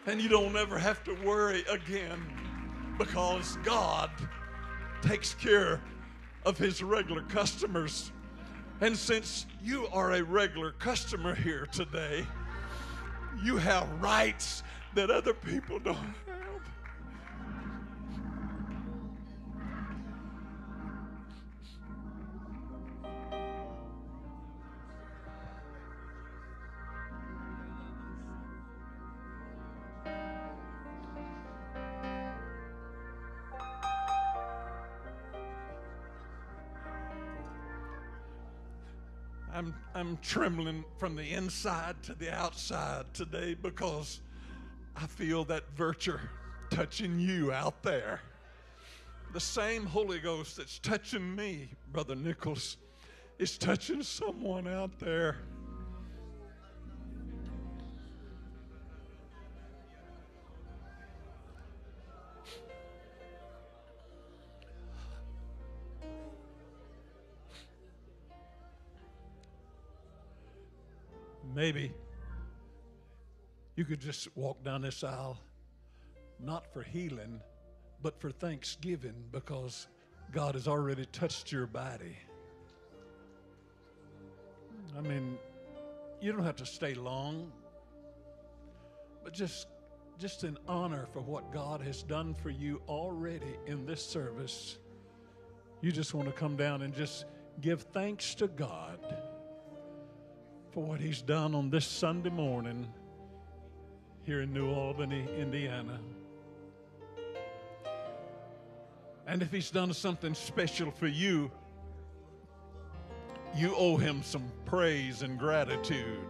and 0.07 0.21
you 0.21 0.29
don't 0.29 0.57
ever 0.57 0.79
have 0.79 1.05
to 1.05 1.15
worry 1.25 1.65
again 1.69 2.25
because 2.99 3.59
God 3.65 4.11
takes 5.03 5.35
care 5.35 5.81
of 6.45 6.57
his 6.57 6.83
regular 6.83 7.23
customers. 7.23 8.13
And 8.83 8.99
since 8.99 9.47
you 9.63 9.87
are 9.93 10.15
a 10.15 10.25
regular 10.25 10.73
customer 10.73 11.37
here 11.37 11.69
today, 11.71 12.27
you 13.41 13.57
have 13.57 13.89
rights 14.03 14.65
that 14.95 15.09
other 15.09 15.33
people 15.33 15.79
don't 15.79 15.95
have. 15.95 16.32
I'm, 40.03 40.19
trembling 40.21 40.85
from 40.99 41.15
the 41.15 41.31
inside 41.31 42.03
to 42.03 42.15
the 42.15 42.35
outside 42.35 43.05
today 43.15 43.55
because 43.55 44.21
I 44.97 45.07
feel 45.07 45.45
that 45.45 45.63
virtue 45.77 46.19
touching 46.71 47.21
you 47.21 47.53
out 47.53 47.85
there. 47.85 48.21
The 49.33 49.39
same 49.39 49.87
Holy 49.87 50.19
Ghost 50.19 50.57
that's 50.57 50.81
touching 50.81 51.37
me, 51.37 51.69
Brother 51.93 52.17
Nichols, 52.17 52.79
is 53.39 53.57
touching 53.57 54.03
someone 54.03 54.67
out 54.67 54.99
there. 54.99 55.37
Maybe 71.55 71.93
you 73.77 73.85
could 73.85 74.01
just 74.01 74.35
walk 74.37 74.63
down 74.65 74.83
this 74.83 75.05
aisle, 75.05 75.39
not 76.41 76.73
for 76.73 76.83
healing, 76.83 77.41
but 78.03 78.19
for 78.21 78.31
thanksgiving 78.31 79.15
because 79.31 79.87
God 80.33 80.55
has 80.55 80.67
already 80.67 81.05
touched 81.07 81.53
your 81.53 81.67
body. 81.67 82.17
I 84.97 85.01
mean, 85.01 85.39
you 86.21 86.33
don't 86.33 86.45
have 86.45 86.57
to 86.57 86.67
stay 86.67 86.95
long, 86.95 87.53
but 89.23 89.33
just 89.33 89.69
just 90.19 90.45
in 90.45 90.57
honor 90.69 91.07
for 91.13 91.21
what 91.21 91.53
God 91.53 91.81
has 91.81 92.03
done 92.03 92.33
for 92.33 92.51
you 92.51 92.81
already 92.87 93.57
in 93.67 93.85
this 93.87 94.05
service. 94.05 94.79
You 95.81 95.91
just 95.91 96.15
want 96.15 96.29
to 96.29 96.33
come 96.33 96.55
down 96.55 96.83
and 96.83 96.95
just 96.95 97.25
give 97.61 97.83
thanks 97.93 98.35
to 98.37 98.47
God 98.47 99.01
for 100.73 100.83
what 100.83 101.01
He's 101.01 101.21
done 101.21 101.55
on 101.55 101.69
this 101.69 101.85
Sunday 101.85 102.31
morning 102.31 102.89
here 104.25 104.41
in 104.41 104.53
New 104.55 104.73
Albany, 104.73 105.27
Indiana. 105.39 106.01
And 109.27 109.43
if 109.43 109.53
He's 109.53 109.71
done 109.71 109.93
something 109.93 110.35
special 110.35 110.91
for 110.91 111.07
you, 111.07 111.51
you 113.55 113.75
owe 113.77 113.99
Him 113.99 114.23
some 114.23 114.51
praise 114.65 115.21
and 115.21 115.39
gratitude. 115.39 116.21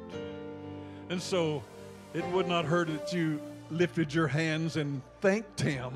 And 1.09 1.23
so 1.23 1.63
it 2.13 2.27
would 2.27 2.49
not 2.49 2.65
hurt 2.65 2.89
that 2.89 3.13
you 3.13 3.41
lifted 3.71 4.13
your 4.13 4.27
hands 4.27 4.77
and 4.77 5.03
thanked 5.21 5.61
Him. 5.61 5.93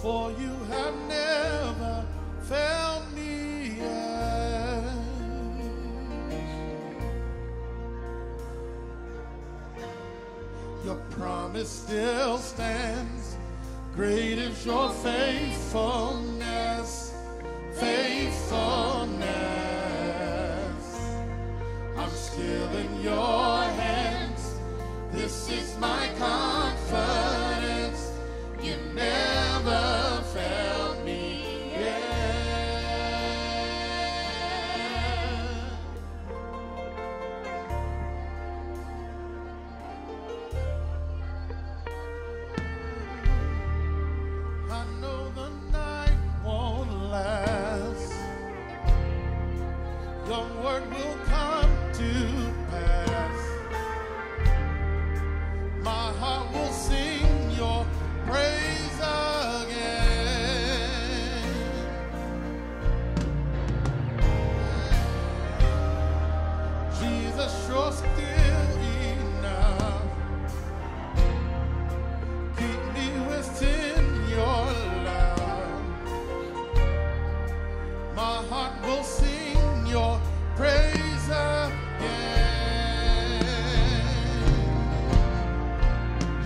For 0.00 0.32
you 0.32 0.50
have 0.70 0.94
never 1.08 2.06
failed 2.42 3.12
me 3.14 3.76
yet. 3.78 4.94
Your 10.86 10.96
promise 11.10 11.68
still 11.68 12.38
stands. 12.38 13.36
Great 13.94 14.38
is 14.38 14.64
your 14.64 14.90
faithfulness, 14.90 16.29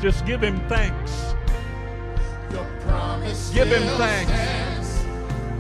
Just 0.05 0.27
give 0.27 0.43
him 0.43 0.61
thanks. 0.69 1.35
Your 2.53 2.67
promise 2.81 3.49
Give 3.55 3.69
him 3.69 3.83
still 3.85 3.97
thanks. 3.97 4.31
stands. 4.31 5.03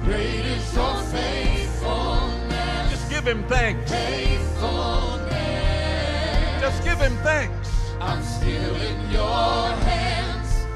Great 0.05 0.45
is 0.45 0.74
your 0.74 0.97
faithfulness. 1.05 2.90
Just 2.90 3.09
give 3.09 3.26
him 3.26 3.42
thanks. 3.45 3.90
Faithfulness. 3.90 5.30
Just 6.61 6.84
give 6.84 6.99
him 6.99 7.16
thanks. 7.22 7.70
I'm 8.03 8.22
still 8.22 8.76
in 8.76 9.11
your 9.11 9.70
hands. 9.88 10.66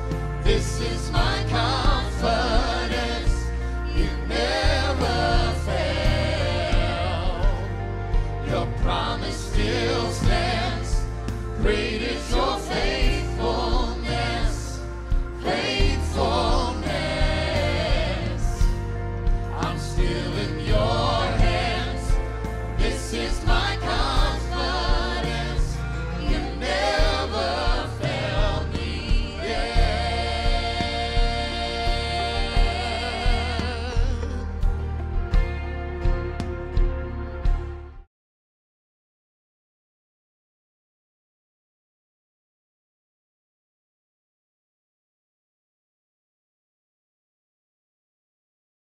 This 0.42 0.80
is 0.80 1.10
my 1.10 1.44
confidence. 1.50 3.50
You 3.94 4.08
never 4.28 5.52
fail. 5.66 7.44
Your 8.48 8.66
promise 8.80 9.36
still 9.36 10.10
stands. 10.12 11.02
Great 11.60 12.00
is 12.00 12.30
your. 12.30 12.57